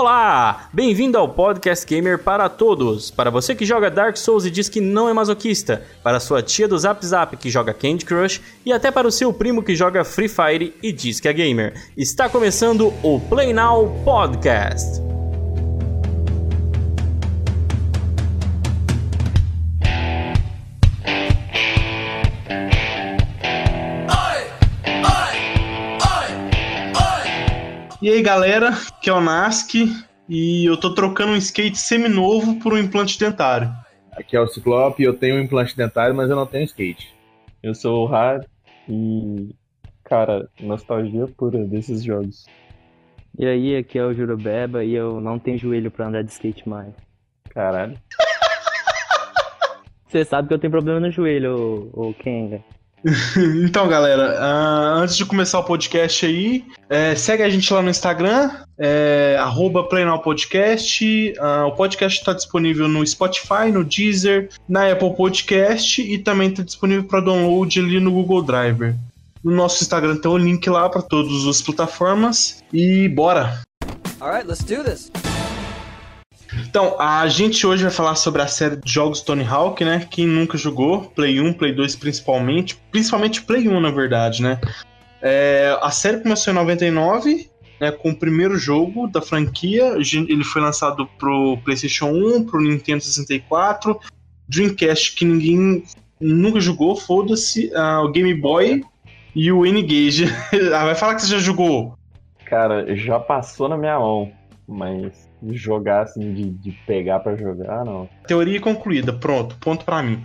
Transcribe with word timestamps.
Olá! 0.00 0.68
Bem-vindo 0.72 1.18
ao 1.18 1.28
Podcast 1.28 1.84
Gamer 1.84 2.20
para 2.20 2.48
todos. 2.48 3.10
Para 3.10 3.32
você 3.32 3.52
que 3.52 3.66
joga 3.66 3.90
Dark 3.90 4.16
Souls 4.16 4.44
e 4.44 4.50
diz 4.50 4.68
que 4.68 4.80
não 4.80 5.08
é 5.08 5.12
masoquista, 5.12 5.82
para 6.04 6.20
sua 6.20 6.40
tia 6.40 6.68
do 6.68 6.78
Zap 6.78 7.04
Zap 7.04 7.36
que 7.36 7.50
joga 7.50 7.74
Candy 7.74 8.04
Crush 8.04 8.40
e 8.64 8.72
até 8.72 8.92
para 8.92 9.08
o 9.08 9.10
seu 9.10 9.32
primo 9.32 9.60
que 9.60 9.74
joga 9.74 10.04
Free 10.04 10.28
Fire 10.28 10.72
e 10.80 10.92
diz 10.92 11.18
que 11.18 11.26
é 11.26 11.32
gamer. 11.32 11.74
Está 11.96 12.28
começando 12.28 12.94
o 13.02 13.18
Play 13.18 13.52
Now 13.52 13.92
Podcast. 14.04 15.17
E 28.00 28.08
aí 28.08 28.22
galera, 28.22 28.70
que 29.02 29.10
é 29.10 29.12
o 29.12 29.20
Nask 29.20 29.74
e 30.28 30.64
eu 30.64 30.76
tô 30.76 30.94
trocando 30.94 31.32
um 31.32 31.36
skate 31.36 31.76
seminovo 31.76 32.60
por 32.60 32.72
um 32.72 32.78
implante 32.78 33.18
dentário. 33.18 33.72
Aqui 34.12 34.36
é 34.36 34.40
o 34.40 34.46
Ciclope, 34.46 35.02
eu 35.02 35.18
tenho 35.18 35.34
um 35.34 35.40
implante 35.40 35.76
dentário, 35.76 36.14
mas 36.14 36.30
eu 36.30 36.36
não 36.36 36.46
tenho 36.46 36.64
skate. 36.64 37.12
Eu 37.60 37.74
sou 37.74 38.06
o 38.06 38.14
Har 38.14 38.46
e, 38.88 39.52
cara, 40.04 40.48
nostalgia 40.60 41.26
pura 41.26 41.64
desses 41.64 42.04
jogos. 42.04 42.46
E 43.36 43.44
aí, 43.44 43.76
aqui 43.76 43.98
é 43.98 44.04
o 44.04 44.14
Jurubeba 44.14 44.84
e 44.84 44.94
eu 44.94 45.20
não 45.20 45.36
tenho 45.36 45.58
joelho 45.58 45.90
pra 45.90 46.06
andar 46.06 46.22
de 46.22 46.30
skate 46.30 46.68
mais. 46.68 46.94
Caralho. 47.50 47.98
Você 50.06 50.24
sabe 50.24 50.46
que 50.46 50.54
eu 50.54 50.58
tenho 50.58 50.70
problema 50.70 51.00
no 51.00 51.10
joelho, 51.10 51.90
ô 51.92 52.14
Kenga. 52.14 52.62
então, 53.64 53.88
galera, 53.88 54.34
uh, 54.34 54.98
antes 55.00 55.16
de 55.16 55.24
começar 55.24 55.58
o 55.58 55.64
podcast 55.64 56.26
aí, 56.26 56.64
é, 56.88 57.14
segue 57.14 57.42
a 57.42 57.48
gente 57.48 57.72
lá 57.72 57.80
no 57.80 57.90
Instagram, 57.90 58.50
é, 58.78 59.38
PlayNowPodcast. 59.88 61.34
Uh, 61.38 61.66
o 61.66 61.72
podcast 61.72 62.18
está 62.18 62.32
disponível 62.32 62.88
no 62.88 63.06
Spotify, 63.06 63.70
no 63.72 63.84
Deezer, 63.84 64.48
na 64.68 64.90
Apple 64.90 65.14
Podcast 65.14 66.02
e 66.02 66.18
também 66.18 66.50
está 66.50 66.62
disponível 66.62 67.04
para 67.04 67.20
download 67.20 67.78
ali 67.78 68.00
no 68.00 68.10
Google 68.10 68.42
Driver. 68.42 68.94
No 69.44 69.52
nosso 69.52 69.82
Instagram 69.82 70.16
tem 70.16 70.30
o 70.30 70.36
link 70.36 70.68
lá 70.68 70.88
para 70.88 71.02
todas 71.02 71.46
as 71.46 71.62
plataformas 71.62 72.62
e 72.72 73.08
bora! 73.08 73.60
Alright, 74.20 74.48
let's 74.48 74.64
do 74.64 74.82
this! 74.82 75.10
Então, 76.68 77.00
a 77.00 77.26
gente 77.28 77.66
hoje 77.66 77.82
vai 77.82 77.90
falar 77.90 78.14
sobre 78.14 78.42
a 78.42 78.46
série 78.46 78.76
de 78.76 78.92
jogos 78.92 79.22
Tony 79.22 79.42
Hawk, 79.42 79.82
né? 79.82 80.06
Quem 80.10 80.26
nunca 80.26 80.58
jogou, 80.58 81.00
Play 81.00 81.40
1, 81.40 81.54
Play 81.54 81.72
2 81.72 81.96
principalmente, 81.96 82.76
principalmente 82.90 83.40
Play 83.40 83.66
1, 83.66 83.80
na 83.80 83.90
verdade, 83.90 84.42
né? 84.42 84.60
É, 85.22 85.74
a 85.80 85.90
série 85.90 86.20
começou 86.20 86.52
em 86.52 86.56
99, 86.56 87.48
né, 87.80 87.90
com 87.90 88.10
o 88.10 88.14
primeiro 88.14 88.58
jogo 88.58 89.06
da 89.06 89.22
franquia. 89.22 89.94
Ele 89.96 90.44
foi 90.44 90.60
lançado 90.60 91.06
pro 91.18 91.56
PlayStation 91.64 92.10
1, 92.10 92.44
pro 92.44 92.60
Nintendo 92.60 93.02
64, 93.02 93.98
Dreamcast 94.46 95.16
que 95.16 95.24
ninguém 95.24 95.82
nunca 96.20 96.60
jogou, 96.60 96.96
foda-se, 96.96 97.72
uh, 97.74 98.04
o 98.04 98.12
Game 98.12 98.34
Boy 98.34 98.84
e 99.34 99.50
o 99.50 99.64
N-Gage. 99.64 100.26
ah, 100.74 100.84
vai 100.84 100.94
falar 100.94 101.14
que 101.14 101.22
você 101.22 101.28
já 101.28 101.38
jogou. 101.38 101.96
Cara, 102.44 102.94
já 102.94 103.18
passou 103.18 103.70
na 103.70 103.76
minha 103.78 103.98
mão, 103.98 104.30
mas 104.66 105.27
jogar, 105.52 106.02
assim, 106.02 106.32
de, 106.32 106.50
de 106.50 106.72
pegar 106.86 107.20
para 107.20 107.36
jogar, 107.36 107.84
não. 107.84 108.08
Teoria 108.26 108.60
concluída, 108.60 109.12
pronto, 109.12 109.56
ponto 109.56 109.84
para 109.84 110.02
mim. 110.02 110.22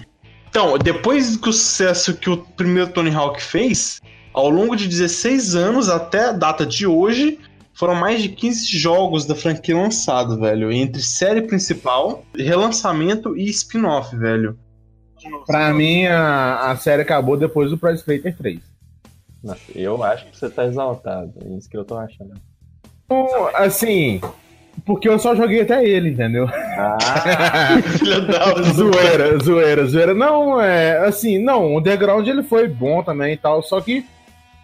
Então, 0.50 0.78
depois 0.78 1.38
do 1.38 1.52
sucesso 1.52 2.16
que 2.16 2.30
o 2.30 2.38
primeiro 2.38 2.92
Tony 2.92 3.14
Hawk 3.14 3.42
fez, 3.42 4.02
ao 4.34 4.50
longo 4.50 4.76
de 4.76 4.88
16 4.88 5.56
anos 5.56 5.90
até 5.90 6.30
a 6.30 6.32
data 6.32 6.66
de 6.66 6.86
hoje, 6.86 7.40
foram 7.74 7.96
mais 7.96 8.22
de 8.22 8.30
15 8.30 8.66
jogos 8.78 9.26
da 9.26 9.36
franquia 9.36 9.76
lançados, 9.76 10.38
velho. 10.38 10.72
Entre 10.72 11.02
série 11.02 11.42
principal, 11.42 12.24
relançamento 12.36 13.36
e 13.36 13.50
spin-off, 13.50 14.16
velho. 14.16 14.58
Pra 15.48 15.74
mim, 15.74 16.06
a, 16.06 16.72
a 16.72 16.78
série 16.78 17.02
acabou 17.02 17.38
depois 17.38 17.70
do 17.70 17.78
Pro 17.78 17.92
Skater 17.92 18.36
3. 18.38 18.60
Nossa, 19.44 19.60
eu 19.76 20.02
acho 20.04 20.26
que 20.30 20.38
você 20.38 20.50
tá 20.50 20.66
exaltado. 20.66 21.34
É 21.44 21.58
isso 21.58 21.70
que 21.70 21.78
eu 21.78 21.84
tô 21.84 21.98
achando. 21.98 22.34
assim, 23.56 24.22
porque 24.86 25.08
eu 25.08 25.18
só 25.18 25.36
joguei 25.36 25.62
até 25.62 25.86
ele, 25.86 26.10
entendeu? 26.10 26.48
Ah, 26.50 26.98
zoeira, 28.74 29.40
zoeira, 29.40 29.86
zoeira. 29.86 30.14
Não, 30.14 30.60
é 30.60 31.06
assim, 31.08 31.38
não, 31.38 31.74
o 31.74 31.80
underground 31.80 32.28
ele 32.28 32.44
foi 32.44 32.68
bom 32.68 33.02
também 33.04 33.34
e 33.34 33.38
tal, 33.38 33.62
só 33.64 33.80
que 33.80 34.06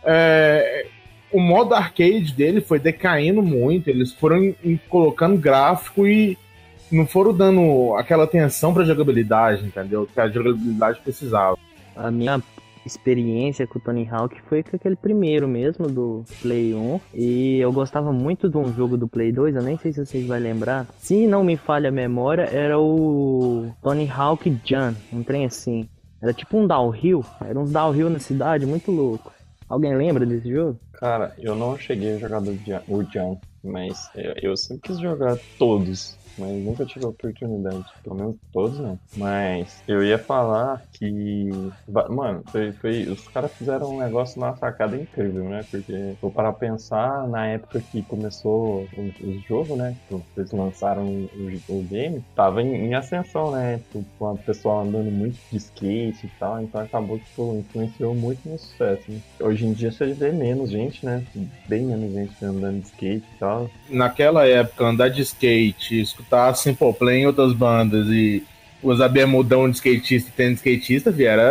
é, 0.03 0.85
o 1.31 1.39
modo 1.39 1.73
arcade 1.73 2.33
dele 2.33 2.61
foi 2.61 2.79
decaindo 2.79 3.41
muito, 3.41 3.89
eles 3.89 4.11
foram 4.13 4.53
colocando 4.89 5.37
gráfico 5.37 6.07
e 6.07 6.37
não 6.91 7.05
foram 7.05 7.33
dando 7.33 7.95
aquela 7.95 8.23
atenção 8.23 8.73
pra 8.73 8.83
jogabilidade, 8.83 9.65
entendeu? 9.65 10.07
Que 10.11 10.19
a 10.19 10.27
jogabilidade 10.27 10.99
precisava. 11.03 11.57
A 11.95 12.09
minha 12.09 12.41
experiência 12.85 13.67
com 13.67 13.79
o 13.79 13.81
Tony 13.81 14.07
Hawk 14.09 14.39
foi 14.47 14.63
com 14.63 14.75
aquele 14.75 14.95
primeiro 14.95 15.47
mesmo, 15.47 15.87
do 15.87 16.23
Play 16.41 16.73
1. 16.73 16.99
E 17.13 17.57
eu 17.59 17.71
gostava 17.71 18.11
muito 18.11 18.49
de 18.49 18.57
um 18.57 18.73
jogo 18.73 18.97
do 18.97 19.07
Play 19.07 19.31
2, 19.31 19.55
eu 19.55 19.63
nem 19.63 19.77
sei 19.77 19.91
se 19.91 20.05
vocês 20.05 20.25
vão 20.25 20.37
lembrar. 20.37 20.87
Se 20.97 21.27
não 21.27 21.43
me 21.43 21.57
falha 21.57 21.89
a 21.89 21.91
memória, 21.91 22.43
era 22.43 22.79
o 22.79 23.71
Tony 23.81 24.09
Hawk 24.09 24.49
Jump, 24.63 24.97
um 25.13 25.23
trem 25.23 25.45
assim. 25.45 25.87
Era 26.21 26.33
tipo 26.33 26.57
um 26.57 26.67
downhill, 26.67 27.23
era 27.41 27.57
um 27.57 27.65
downhill 27.65 28.09
na 28.09 28.19
cidade, 28.19 28.65
muito 28.65 28.91
louco. 28.91 29.31
Alguém 29.69 29.95
lembra 29.95 30.25
desse 30.25 30.51
jogo? 30.51 30.79
Cara, 30.93 31.33
eu 31.37 31.55
não 31.55 31.77
cheguei 31.77 32.15
a 32.15 32.17
jogar 32.17 32.41
o 32.41 33.03
Jump, 33.03 33.39
mas 33.63 34.09
eu, 34.15 34.33
eu 34.41 34.57
sempre 34.57 34.89
quis 34.89 34.99
jogar 34.99 35.37
todos 35.57 36.17
mas 36.39 36.63
nunca 36.63 36.85
tive 36.85 37.05
a 37.05 37.09
oportunidade. 37.09 37.85
Pelo 38.03 38.15
menos 38.15 38.35
todos 38.53 38.79
não. 38.79 38.97
Mas 39.17 39.83
eu 39.87 40.03
ia 40.03 40.17
falar 40.17 40.81
que. 40.93 41.49
Mano, 42.09 42.43
foi, 42.51 42.71
foi... 42.73 43.03
os 43.03 43.27
caras 43.27 43.53
fizeram 43.53 43.95
um 43.95 43.99
negócio 43.99 44.39
na 44.39 44.55
sacada 44.55 44.95
incrível, 44.95 45.43
né? 45.43 45.65
Porque 45.69 46.15
vou 46.21 46.31
para 46.31 46.53
pensar 46.53 47.27
na 47.27 47.47
época 47.47 47.81
que 47.91 48.01
começou 48.03 48.87
o, 48.97 49.13
o 49.21 49.39
jogo, 49.47 49.75
né? 49.75 49.95
Eles 50.37 50.51
lançaram 50.51 51.05
o, 51.05 51.61
o 51.67 51.83
game, 51.83 52.23
tava 52.35 52.61
em, 52.61 52.87
em, 52.87 52.93
ascensão, 52.93 53.51
né? 53.51 53.81
Com 53.91 54.33
o 54.33 54.37
pessoal 54.37 54.81
andando 54.81 55.11
muito 55.11 55.37
de 55.51 55.57
skate 55.57 56.25
e 56.25 56.29
tal, 56.39 56.61
então 56.61 56.81
acabou 56.81 57.17
que 57.19 57.25
tipo, 57.25 57.55
influenciou 57.55 58.15
muito 58.15 58.47
no 58.47 58.57
sucesso. 58.57 59.11
Né? 59.11 59.19
Hoje 59.41 59.65
em 59.65 59.73
dia 59.73 59.91
você 59.91 60.13
vê 60.13 60.31
menos 60.31 60.69
gente, 60.69 61.05
né? 61.05 61.23
Bem 61.67 61.85
menos 61.85 62.13
gente 62.13 62.45
andando 62.45 62.79
de 62.79 62.87
skate 62.87 63.25
e 63.35 63.39
tal. 63.39 63.48
Naquela 63.89 64.47
época, 64.47 64.85
andar 64.85 65.09
de 65.09 65.21
skate, 65.21 66.01
escutar 66.01 66.53
Simple 66.55 66.93
Plan 66.93 67.15
em 67.15 67.27
outras 67.27 67.53
bandas 67.53 68.07
e 68.07 68.43
usar 68.81 69.09
bermudão 69.09 69.69
de 69.69 69.75
skatista 69.75 70.29
e 70.29 70.33
tênis 70.33 70.59
skatista, 70.59 71.11
vi, 71.11 71.25
era, 71.25 71.41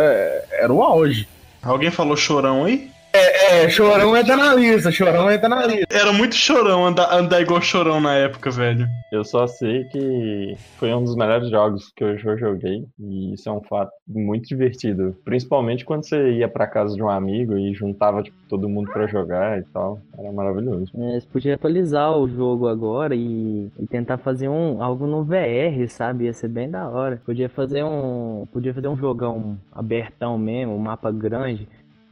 era 0.51 0.73
o 0.73 0.81
auge. 0.81 1.27
Alguém 1.61 1.91
falou 1.91 2.15
chorão 2.15 2.65
aí? 2.65 2.89
É, 3.11 3.63
é, 3.65 3.69
chorão 3.69 4.15
entra 4.15 4.37
na 4.37 4.53
lista, 4.53 4.91
chorão 4.91 5.31
entra 5.31 5.49
na 5.49 5.65
lista. 5.65 5.87
Era 5.89 6.13
muito 6.13 6.35
chorão 6.35 6.85
andar, 6.85 7.11
andar 7.11 7.41
igual 7.41 7.61
chorão 7.61 7.99
na 7.99 8.13
época, 8.15 8.51
velho. 8.51 8.87
Eu 9.11 9.23
só 9.23 9.47
sei 9.47 9.85
que 9.85 10.55
foi 10.77 10.93
um 10.93 11.03
dos 11.03 11.15
melhores 11.15 11.49
jogos 11.49 11.91
que 11.95 12.03
eu 12.03 12.17
já 12.17 12.35
joguei. 12.35 12.85
E 12.99 13.33
isso 13.33 13.49
é 13.49 13.51
um 13.51 13.61
fato 13.61 13.91
muito 14.07 14.47
divertido. 14.47 15.15
Principalmente 15.25 15.83
quando 15.83 16.07
você 16.07 16.33
ia 16.33 16.47
pra 16.47 16.67
casa 16.67 16.95
de 16.95 17.01
um 17.01 17.09
amigo 17.09 17.57
e 17.57 17.73
juntava 17.73 18.21
tipo, 18.21 18.37
todo 18.47 18.69
mundo 18.69 18.91
para 18.91 19.07
jogar 19.07 19.59
e 19.59 19.63
tal. 19.73 19.99
Era 20.17 20.31
maravilhoso. 20.31 20.91
É, 20.95 21.19
você 21.19 21.27
podia 21.27 21.55
atualizar 21.55 22.15
o 22.15 22.29
jogo 22.29 22.67
agora 22.67 23.15
e, 23.15 23.71
e, 23.79 23.87
tentar 23.87 24.19
fazer 24.19 24.49
um, 24.49 24.83
algo 24.83 25.07
no 25.07 25.23
VR, 25.23 25.87
sabe? 25.87 26.25
Ia 26.25 26.33
ser 26.33 26.49
bem 26.49 26.69
da 26.69 26.87
hora. 26.87 27.19
Podia 27.25 27.49
fazer 27.49 27.83
um. 27.83 28.47
Podia 28.51 28.73
fazer 28.73 28.87
um 28.87 28.97
jogão 28.97 29.57
abertão 29.71 30.37
mesmo, 30.37 30.75
um 30.75 30.79
mapa 30.79 31.11
grande 31.11 31.67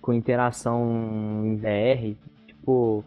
com 0.07 0.13
interação 0.13 1.43
em 1.43 1.57
VR, 1.57 2.15
tipo, 2.47 3.03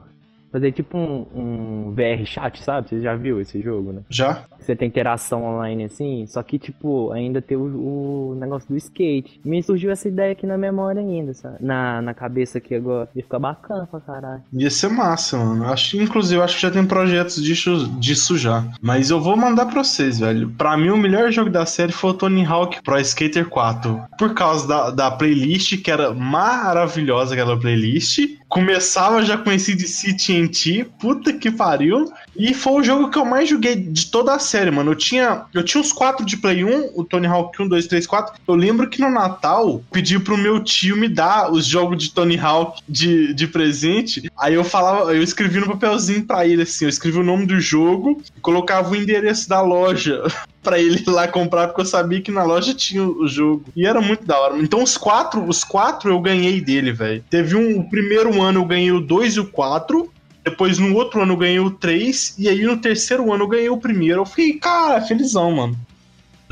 fazer 0.50 0.72
tipo 0.72 0.98
um, 0.98 1.26
um, 1.34 1.94
VR 1.94 2.24
chat, 2.24 2.62
sabe? 2.62 2.88
Você 2.88 3.00
já 3.00 3.14
viu 3.14 3.40
esse 3.40 3.60
jogo, 3.60 3.92
né? 3.92 4.02
Já. 4.08 4.44
Você 4.58 4.76
tem 4.76 4.88
interação 4.88 5.44
online 5.44 5.84
assim, 5.84 6.26
só 6.26 6.42
que 6.42 6.58
tipo, 6.58 7.10
ainda 7.12 7.40
tem 7.40 7.56
o, 7.56 8.32
o, 8.32 8.34
negócio 8.34 8.68
do 8.68 8.76
skate. 8.76 9.40
Me 9.44 9.62
surgiu 9.62 9.90
essa 9.90 10.08
ideia 10.08 10.32
aqui 10.32 10.46
na 10.46 10.58
memória 10.58 11.00
ainda, 11.00 11.32
sabe? 11.34 11.56
Na, 11.60 12.02
na 12.02 12.14
cabeça 12.14 12.58
aqui 12.58 12.74
agora. 12.74 13.08
Ia 13.14 13.22
ficar 13.22 13.38
bacana 13.38 13.86
pra 13.86 14.00
caralho. 14.00 14.42
Ia 14.52 14.70
ser 14.70 14.88
massa, 14.88 15.38
mano. 15.38 15.64
Acho, 15.66 15.96
inclusive, 15.96 16.40
acho 16.40 16.56
que 16.56 16.62
já 16.62 16.70
tem 16.70 16.86
projetos 16.86 17.42
disso, 17.42 17.88
disso 17.98 18.36
já. 18.36 18.64
Mas 18.82 19.10
eu 19.10 19.20
vou 19.20 19.36
mandar 19.36 19.66
pra 19.66 19.82
vocês, 19.82 20.18
velho. 20.18 20.50
Pra 20.50 20.76
mim, 20.76 20.90
o 20.90 20.96
melhor 20.96 21.30
jogo 21.30 21.50
da 21.50 21.64
série 21.64 21.92
foi 21.92 22.10
o 22.10 22.14
Tony 22.14 22.44
Hawk 22.44 22.82
Pro 22.82 22.98
Skater 22.98 23.48
4. 23.48 24.00
Por 24.18 24.34
causa 24.34 24.66
da, 24.66 24.90
da 24.90 25.10
playlist, 25.10 25.82
que 25.82 25.90
era 25.90 26.12
maravilhosa 26.12 27.34
aquela 27.34 27.58
playlist 27.58 28.39
começava 28.50 29.24
já 29.24 29.38
com 29.38 29.50
esse 29.50 29.74
de 29.76 29.86
TNT, 30.12 30.84
puta 30.98 31.32
que 31.32 31.50
pariu. 31.52 32.12
E 32.36 32.54
foi 32.54 32.80
o 32.80 32.82
jogo 32.82 33.10
que 33.10 33.18
eu 33.18 33.24
mais 33.24 33.48
joguei 33.48 33.76
de 33.76 34.06
toda 34.06 34.34
a 34.34 34.38
série, 34.38 34.70
mano. 34.70 34.92
Eu 34.92 34.96
tinha, 34.96 35.44
eu 35.52 35.64
tinha 35.64 35.80
uns 35.80 35.92
quatro 35.92 36.24
de 36.24 36.36
Play 36.36 36.64
1, 36.64 36.92
o 36.94 37.04
Tony 37.04 37.26
Hawk 37.26 37.60
1, 37.60 37.68
2, 37.68 37.86
3, 37.86 38.06
4. 38.06 38.40
Eu 38.46 38.54
lembro 38.54 38.88
que 38.88 39.00
no 39.00 39.10
Natal 39.10 39.82
pedi 39.90 40.18
pro 40.18 40.36
meu 40.36 40.62
tio 40.62 40.96
me 40.96 41.08
dar 41.08 41.52
os 41.52 41.66
jogos 41.66 42.02
de 42.02 42.10
Tony 42.12 42.38
Hawk 42.38 42.82
de, 42.88 43.34
de 43.34 43.46
presente. 43.46 44.30
Aí 44.36 44.54
eu 44.54 44.64
falava, 44.64 45.14
eu 45.14 45.22
escrevi 45.22 45.60
no 45.60 45.66
papelzinho 45.66 46.24
pra 46.24 46.46
ele 46.46 46.62
assim, 46.62 46.84
eu 46.84 46.88
escrevi 46.88 47.18
o 47.18 47.24
nome 47.24 47.46
do 47.46 47.60
jogo 47.60 48.22
e 48.36 48.40
colocava 48.40 48.90
o 48.90 48.96
endereço 48.96 49.48
da 49.48 49.60
loja 49.60 50.22
para 50.62 50.78
ele 50.78 51.02
ir 51.06 51.10
lá 51.10 51.26
comprar, 51.26 51.68
porque 51.68 51.80
eu 51.80 51.86
sabia 51.86 52.20
que 52.20 52.30
na 52.30 52.44
loja 52.44 52.74
tinha 52.74 53.02
o 53.02 53.26
jogo. 53.26 53.64
E 53.74 53.86
era 53.86 54.00
muito 54.00 54.24
da 54.24 54.38
hora. 54.38 54.58
Então 54.58 54.82
os 54.82 54.96
quatro, 54.96 55.46
os 55.48 55.64
quatro 55.64 56.10
eu 56.10 56.20
ganhei 56.20 56.60
dele, 56.60 56.92
velho. 56.92 57.24
Teve 57.28 57.56
um, 57.56 57.80
o 57.80 57.88
primeiro 57.88 58.40
ano 58.42 58.60
eu 58.60 58.64
ganhei 58.64 58.92
o 58.92 59.00
2 59.00 59.36
e 59.36 59.40
o 59.40 59.46
4. 59.46 60.10
Depois 60.44 60.78
no 60.78 60.94
outro 60.94 61.22
ano 61.22 61.34
eu 61.34 61.38
ganhei 61.38 61.60
o 61.60 61.70
3. 61.70 62.36
E 62.38 62.48
aí 62.48 62.62
no 62.62 62.76
terceiro 62.76 63.32
ano 63.32 63.44
eu 63.44 63.48
ganhei 63.48 63.68
o 63.68 63.78
primeiro. 63.78 64.20
Eu 64.20 64.26
fiquei, 64.26 64.54
cara, 64.54 65.00
felizão, 65.00 65.50
mano. 65.52 65.76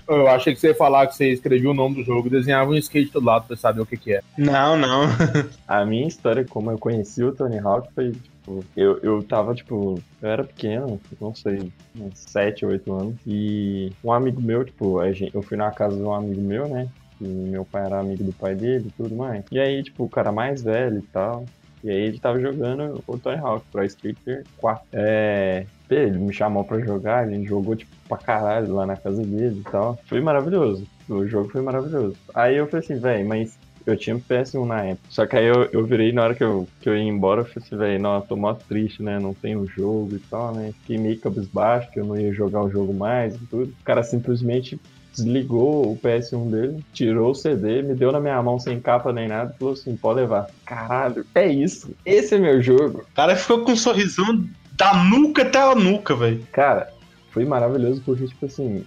Eu 0.08 0.26
achei 0.26 0.54
que 0.54 0.60
você 0.60 0.68
ia 0.68 0.74
falar 0.74 1.06
que 1.06 1.14
você 1.14 1.30
escrevia 1.30 1.70
o 1.70 1.74
nome 1.74 1.96
do 1.96 2.04
jogo 2.04 2.28
e 2.28 2.30
desenhava 2.30 2.70
um 2.70 2.76
skate 2.76 3.12
do 3.12 3.22
lado 3.22 3.46
pra 3.46 3.56
saber 3.56 3.82
o 3.82 3.86
que, 3.86 3.96
que 3.96 4.14
é. 4.14 4.22
Não, 4.38 4.76
não. 4.76 5.02
A 5.68 5.84
minha 5.84 6.08
história, 6.08 6.46
como 6.46 6.70
eu 6.70 6.78
conheci 6.78 7.22
o 7.22 7.32
Tony 7.32 7.58
Hawk, 7.58 7.92
foi 7.94 8.12
tipo, 8.12 8.64
eu, 8.74 8.98
eu 9.02 9.22
tava, 9.22 9.54
tipo, 9.54 10.02
eu 10.22 10.28
era 10.28 10.44
pequeno, 10.44 10.98
não 11.20 11.34
sei, 11.34 11.70
uns 11.94 12.18
7, 12.18 12.64
8 12.64 12.92
anos, 12.92 13.14
e 13.26 13.92
um 14.02 14.10
amigo 14.10 14.40
meu, 14.40 14.64
tipo, 14.64 14.98
eu 15.02 15.42
fui 15.42 15.58
na 15.58 15.70
casa 15.70 15.96
de 15.96 16.02
um 16.02 16.14
amigo 16.14 16.40
meu, 16.40 16.66
né? 16.66 16.88
E 17.20 17.26
meu 17.26 17.64
pai 17.64 17.84
era 17.84 18.00
amigo 18.00 18.24
do 18.24 18.32
pai 18.32 18.54
dele 18.54 18.88
e 18.88 19.02
tudo 19.02 19.14
mais. 19.14 19.44
E 19.50 19.58
aí, 19.58 19.82
tipo, 19.82 20.04
o 20.04 20.08
cara 20.08 20.32
mais 20.32 20.62
velho 20.62 20.98
e 20.98 21.06
tal. 21.08 21.44
E 21.82 21.90
aí 21.90 21.96
ele 21.96 22.18
tava 22.18 22.40
jogando 22.40 23.02
o 23.06 23.18
Tony 23.18 23.38
Hawk 23.38 23.64
Pro 23.70 23.84
Skater 23.84 24.44
4. 24.58 24.86
É. 24.92 25.66
Ele 25.90 26.18
me 26.18 26.32
chamou 26.32 26.64
pra 26.64 26.78
jogar, 26.80 27.24
a 27.24 27.30
gente 27.30 27.48
jogou, 27.48 27.74
tipo, 27.74 27.90
pra 28.06 28.18
caralho 28.18 28.74
lá 28.74 28.84
na 28.84 28.96
casa 28.96 29.22
dele 29.22 29.60
e 29.60 29.70
tal. 29.70 29.98
Foi 30.04 30.20
maravilhoso. 30.20 30.86
O 31.08 31.26
jogo 31.26 31.48
foi 31.48 31.62
maravilhoso. 31.62 32.14
Aí 32.34 32.56
eu 32.56 32.66
falei 32.66 32.84
assim, 32.84 33.00
velho, 33.00 33.26
mas 33.26 33.58
eu 33.86 33.96
tinha 33.96 34.14
um 34.14 34.20
PS1 34.20 34.66
na 34.66 34.84
época. 34.84 35.08
Só 35.08 35.26
que 35.26 35.36
aí 35.36 35.46
eu, 35.46 35.64
eu 35.72 35.86
virei 35.86 36.12
na 36.12 36.24
hora 36.24 36.34
que 36.34 36.44
eu, 36.44 36.68
que 36.80 36.88
eu 36.90 36.96
ia 36.96 37.02
embora, 37.02 37.40
eu 37.40 37.44
falei 37.46 37.66
assim, 37.66 37.76
velho, 37.76 38.02
não, 38.02 38.16
eu 38.16 38.20
tô 38.20 38.36
mó 38.36 38.52
triste, 38.52 39.02
né? 39.02 39.18
Não 39.18 39.32
tem 39.32 39.56
o 39.56 39.66
jogo 39.66 40.14
e 40.14 40.18
tal, 40.18 40.54
né? 40.54 40.72
Fiquei 40.80 40.98
meio 40.98 41.18
cabisbaixo, 41.18 41.90
que 41.90 41.98
eu 41.98 42.04
não 42.04 42.18
ia 42.18 42.32
jogar 42.32 42.62
o 42.62 42.70
jogo 42.70 42.92
mais 42.92 43.34
e 43.34 43.38
tudo. 43.46 43.72
O 43.80 43.84
cara 43.84 44.02
simplesmente 44.02 44.78
desligou 45.12 45.92
o 45.92 45.96
PS1 45.96 46.50
dele, 46.50 46.84
tirou 46.92 47.30
o 47.30 47.34
CD, 47.34 47.82
me 47.82 47.94
deu 47.94 48.12
na 48.12 48.20
minha 48.20 48.42
mão 48.42 48.58
sem 48.58 48.80
capa 48.80 49.12
nem 49.12 49.28
nada 49.28 49.52
e 49.54 49.58
falou 49.58 49.74
assim: 49.74 49.96
pode 49.96 50.20
levar. 50.20 50.48
Caralho, 50.64 51.24
é 51.34 51.48
isso. 51.48 51.90
Esse 52.04 52.36
é 52.36 52.38
meu 52.38 52.60
jogo. 52.62 53.00
O 53.10 53.14
cara 53.14 53.36
ficou 53.36 53.60
com 53.60 53.72
um 53.72 53.76
sorrisão 53.76 54.44
da 54.72 54.94
nuca 55.04 55.42
até 55.42 55.58
a 55.58 55.74
nuca, 55.74 56.14
velho. 56.14 56.46
Cara, 56.52 56.92
foi 57.30 57.44
maravilhoso 57.44 58.02
porque, 58.04 58.26
tipo 58.26 58.46
assim, 58.46 58.84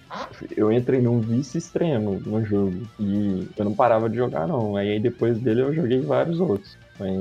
eu 0.56 0.72
entrei 0.72 1.00
num 1.00 1.20
vício 1.20 1.58
extremo 1.58 2.20
no 2.24 2.44
jogo 2.44 2.82
e 2.98 3.48
eu 3.56 3.64
não 3.64 3.74
parava 3.74 4.08
de 4.08 4.16
jogar, 4.16 4.46
não. 4.46 4.76
Aí 4.76 4.98
depois 4.98 5.38
dele 5.38 5.62
eu 5.62 5.74
joguei 5.74 6.00
vários 6.00 6.40
outros. 6.40 6.76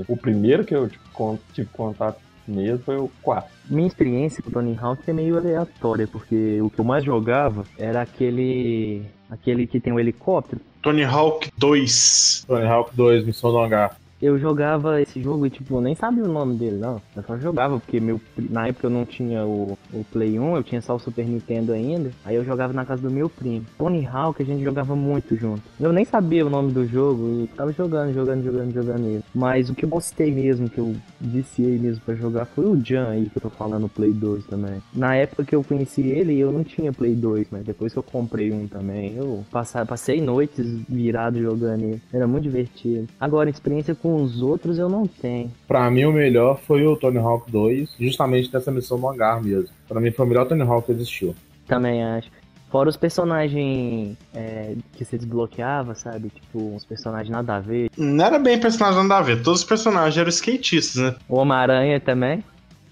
O 0.08 0.16
primeiro 0.16 0.64
que 0.64 0.76
eu 0.76 0.88
tipo, 0.88 1.40
tive 1.54 1.70
contato 1.74 2.20
mesmo 2.48 2.80
foi 2.80 2.98
o 2.98 3.10
4. 3.22 3.50
Minha 3.70 3.88
experiência 3.88 4.42
com 4.42 4.50
o 4.50 4.54
Tony 4.54 4.78
Hawk 4.80 5.02
é 5.08 5.14
meio 5.14 5.38
aleatória, 5.38 6.08
porque 6.08 6.60
o 6.62 6.70
que 6.70 6.80
eu 6.80 6.86
mais 6.86 7.04
jogava 7.04 7.64
era 7.78 8.02
aquele. 8.02 9.04
aquele 9.30 9.68
que 9.68 9.80
tem 9.80 9.94
o 9.94 9.96
um 9.96 10.00
helicóptero. 10.00 10.62
Tony 10.82 11.04
Hawk 11.04 11.52
2. 11.58 12.46
Tony 12.48 12.66
Hawk 12.66 12.96
2, 12.96 13.26
Missão 13.26 13.52
do 13.52 13.60
Hangar 13.60 14.01
eu 14.22 14.38
jogava 14.38 15.02
esse 15.02 15.22
jogo 15.22 15.46
e, 15.46 15.50
tipo, 15.50 15.82
nem 15.82 15.96
sabia 15.96 16.24
o 16.24 16.32
nome 16.32 16.56
dele, 16.56 16.78
não. 16.78 17.02
Eu 17.16 17.24
só 17.24 17.38
jogava, 17.38 17.80
porque 17.80 18.00
meu, 18.00 18.22
na 18.38 18.68
época 18.68 18.88
eu 18.88 18.92
não 18.92 19.06
tinha 19.06 19.44
o, 19.46 19.78
o 19.92 20.04
Play 20.12 20.40
1, 20.40 20.56
eu 20.56 20.64
tinha 20.64 20.82
só 20.82 20.96
o 20.96 21.00
Super 21.00 21.26
Nintendo 21.26 21.74
ainda. 21.74 22.12
Aí 22.24 22.36
eu 22.36 22.46
jogava 22.46 22.72
na 22.72 22.86
casa 22.86 23.02
do 23.02 23.12
meu 23.12 23.30
primo. 23.30 23.66
Tony 23.78 24.06
Hawk 24.06 24.42
a 24.42 24.46
gente 24.46 24.64
jogava 24.64 24.96
muito 24.96 25.36
junto. 25.36 25.64
Eu 25.80 25.92
nem 25.92 26.06
sabia 26.06 26.46
o 26.46 26.50
nome 26.50 26.72
do 26.72 26.86
jogo 26.86 27.44
e 27.44 27.48
tava 27.48 27.72
jogando, 27.74 28.14
jogando, 28.14 28.44
jogando, 28.44 28.74
jogando 28.74 29.08
ele. 29.08 29.24
Mas 29.34 29.70
o 29.70 29.76
que 29.76 29.86
eu 29.86 29.90
gostei 29.90 30.32
mesmo, 30.32 30.70
que 30.70 30.80
eu 30.80 30.96
viciei 31.20 31.80
mesmo 31.80 32.02
para 32.06 32.16
jogar, 32.16 32.46
foi 32.46 32.66
o 32.66 32.80
Jan 32.84 33.10
aí, 33.10 33.30
que 33.30 33.38
eu 33.38 33.42
tô 33.42 33.50
falando, 33.50 33.90
Play 33.90 34.12
2 34.12 34.46
também. 34.46 34.82
Na 34.94 35.16
época 35.16 35.44
que 35.44 35.56
eu 35.56 35.64
conheci 35.64 36.02
ele, 36.02 36.38
eu 36.38 36.52
não 36.52 36.64
tinha 36.64 36.94
Play 36.94 37.16
2, 37.16 37.48
mas 37.52 37.64
depois 37.64 37.92
que 37.92 38.00
eu 38.00 38.04
comprei 38.04 38.52
um 38.52 38.68
também, 38.68 39.16
eu 39.16 39.44
passei, 39.52 39.84
passei 39.86 40.22
noites 40.22 40.66
virado 40.88 41.42
jogando 41.42 41.84
ele. 41.84 42.02
Era 42.14 42.28
muito 42.28 42.44
divertido. 42.44 43.08
Agora, 43.20 43.50
experiência 43.50 43.96
com 43.96 44.11
com 44.12 44.24
os 44.24 44.42
outros 44.42 44.78
eu 44.78 44.90
não 44.90 45.08
tenho. 45.08 45.50
Pra 45.68 45.90
mim, 45.90 46.04
o 46.04 46.12
melhor 46.12 46.60
foi 46.68 46.86
o 46.86 46.98
Tony 46.98 47.18
Hawk 47.18 47.50
2, 47.50 47.96
justamente 47.98 48.54
nessa 48.54 48.70
missão 48.70 48.98
no 48.98 49.10
hangar 49.10 49.42
mesmo. 49.42 49.70
Pra 49.88 50.02
mim, 50.02 50.12
foi 50.12 50.26
o 50.26 50.30
melhor 50.30 50.46
Tony 50.46 50.64
Hawk 50.64 50.86
que 50.86 50.92
existiu. 50.92 51.34
Também 51.66 52.04
acho. 52.04 52.30
Fora 52.70 52.90
os 52.90 52.98
personagens 52.98 54.18
é, 54.34 54.76
que 54.94 55.06
você 55.06 55.18
desbloqueava, 55.18 55.96
sabe? 55.96 56.30
Tipo, 56.30 56.76
uns 56.76 56.86
personagens 56.86 57.30
nada 57.30 57.56
a 57.56 57.60
ver. 57.60 57.90
Não 57.98 58.26
era 58.26 58.38
bem 58.38 58.60
personagem 58.60 59.02
nada 59.02 59.18
a 59.18 59.22
ver, 59.22 59.42
todos 59.42 59.62
os 59.62 59.66
personagens 59.66 60.18
eram 60.18 60.30
skatistas, 60.30 61.02
né? 61.02 61.16
O 61.28 61.36
Homem-Aranha 61.36 62.00
também? 62.00 62.44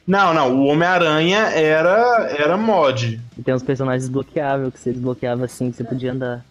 Não, 0.08 0.34
não, 0.34 0.56
o 0.56 0.66
Homem-Aranha 0.66 1.40
era, 1.50 2.30
era 2.38 2.58
mod. 2.58 3.22
E 3.38 3.44
tem 3.44 3.54
uns 3.54 3.64
personagens 3.64 4.04
desbloqueáveis 4.04 4.74
que 4.74 4.80
você 4.80 4.92
desbloqueava 4.92 5.46
assim, 5.46 5.70
que 5.70 5.78
você 5.78 5.84
podia 5.84 6.14
andar. 6.14 6.46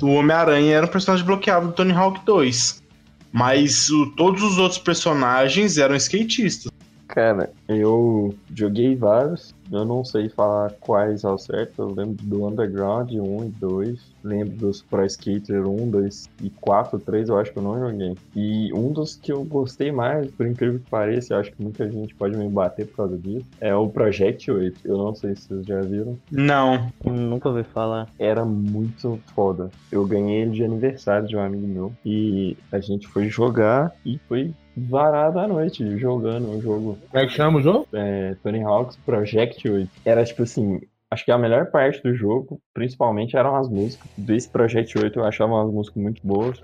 O 0.00 0.14
Homem-Aranha 0.14 0.76
era 0.76 0.86
um 0.86 0.88
personagem 0.88 1.24
bloqueável 1.24 1.68
do 1.68 1.74
Tony 1.74 1.92
Hawk 1.92 2.24
2. 2.24 2.85
Mas 3.32 3.90
o, 3.90 4.06
todos 4.12 4.42
os 4.42 4.58
outros 4.58 4.78
personagens 4.78 5.78
eram 5.78 5.96
skatistas. 5.96 6.70
Cara, 7.16 7.48
eu 7.66 8.34
joguei 8.54 8.94
vários, 8.94 9.54
eu 9.72 9.86
não 9.86 10.04
sei 10.04 10.28
falar 10.28 10.70
quais 10.78 11.24
ao 11.24 11.38
certo. 11.38 11.80
Eu 11.80 11.86
lembro 11.86 12.22
do 12.22 12.46
Underground 12.46 13.10
1 13.10 13.44
e 13.44 13.48
2. 13.58 14.00
Lembro 14.22 14.56
dos 14.56 14.82
Pro 14.82 15.02
Skater 15.06 15.66
1, 15.66 15.90
2 15.92 16.28
e 16.42 16.50
4, 16.50 16.98
3 16.98 17.30
eu 17.30 17.38
acho 17.38 17.52
que 17.52 17.58
eu 17.58 17.62
não 17.62 17.80
joguei. 17.80 18.14
E 18.34 18.70
um 18.74 18.92
dos 18.92 19.16
que 19.16 19.32
eu 19.32 19.42
gostei 19.44 19.90
mais, 19.90 20.30
por 20.30 20.46
incrível 20.46 20.78
que 20.78 20.90
pareça, 20.90 21.32
eu 21.32 21.38
acho 21.38 21.52
que 21.52 21.62
muita 21.62 21.90
gente 21.90 22.14
pode 22.14 22.36
me 22.36 22.50
bater 22.50 22.86
por 22.86 22.96
causa 22.96 23.16
disso, 23.16 23.46
é 23.62 23.74
o 23.74 23.88
Project 23.88 24.50
8. 24.50 24.80
Eu 24.84 24.98
não 24.98 25.14
sei 25.14 25.34
se 25.34 25.48
vocês 25.48 25.64
já 25.64 25.80
viram. 25.80 26.18
Não. 26.30 26.92
Nunca 27.02 27.48
ouvi 27.48 27.64
falar. 27.64 28.10
Era 28.18 28.44
muito 28.44 29.18
foda. 29.34 29.70
Eu 29.90 30.06
ganhei 30.06 30.42
ele 30.42 30.50
de 30.50 30.64
aniversário 30.64 31.26
de 31.26 31.34
um 31.34 31.40
amigo 31.40 31.66
meu. 31.66 31.92
E 32.04 32.58
a 32.70 32.78
gente 32.78 33.08
foi 33.08 33.30
jogar 33.30 33.96
e 34.04 34.18
foi 34.28 34.52
varado 34.76 35.38
à 35.38 35.48
noite 35.48 35.98
jogando 35.98 36.50
o 36.50 36.60
jogo. 36.60 36.98
Como 37.10 37.22
é 37.22 37.26
que 37.26 37.32
chama 37.32 37.58
o 37.58 37.62
jogo? 37.62 37.88
É, 37.92 38.36
Tony 38.42 38.62
Hawk's 38.62 38.96
Project 38.96 39.68
8. 39.68 39.90
Era 40.04 40.24
tipo 40.24 40.42
assim, 40.42 40.80
acho 41.10 41.24
que 41.24 41.32
a 41.32 41.38
melhor 41.38 41.70
parte 41.70 42.02
do 42.02 42.14
jogo, 42.14 42.60
principalmente, 42.74 43.36
eram 43.36 43.56
as 43.56 43.68
músicas. 43.68 44.10
Desse 44.16 44.48
Project 44.48 44.98
8 44.98 45.18
eu 45.18 45.24
achava 45.24 45.62
as 45.64 45.70
músicas 45.70 46.02
muito 46.02 46.26
boas. 46.26 46.60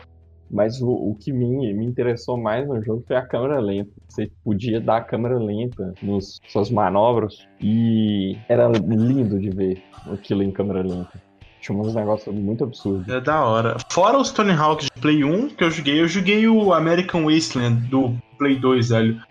Mas 0.50 0.82
o, 0.82 0.90
o 0.90 1.14
que 1.14 1.32
me, 1.32 1.72
me 1.72 1.86
interessou 1.86 2.36
mais 2.36 2.69
no 2.69 2.82
jogo 2.84 3.02
foi 3.06 3.16
a 3.16 3.26
câmera 3.26 3.58
lenta. 3.58 3.90
Você 4.06 4.31
podia 4.44 4.82
dar 4.82 4.98
a 4.98 5.00
câmera 5.00 5.38
lenta 5.38 5.94
nas 6.02 6.38
suas 6.46 6.70
manobras 6.70 7.48
e 7.58 8.36
era 8.50 8.69
lindo 8.69 9.40
de 9.40 9.48
ver 9.48 9.82
aquilo 10.12 10.42
em 10.42 10.52
câmera 10.52 10.82
lenta. 10.82 11.31
Tinha 11.62 11.78
uns 11.78 11.94
negócios 11.94 12.34
muito 12.34 12.64
absurdos. 12.64 13.08
É 13.08 13.20
da 13.20 13.44
hora. 13.44 13.76
Fora 13.88 14.19
os 14.19 14.32
Tony 14.32 14.50
Hawk 14.50 14.84
de 14.84 15.00
Play 15.00 15.22
1 15.22 15.50
que 15.50 15.62
eu 15.62 15.70
joguei, 15.70 16.00
eu 16.00 16.08
joguei 16.08 16.48
o 16.48 16.74
American 16.74 17.24
Wasteland 17.24 17.86
do 17.86 18.16
Play 18.36 18.56
2, 18.56 18.88
velho. 18.88 19.22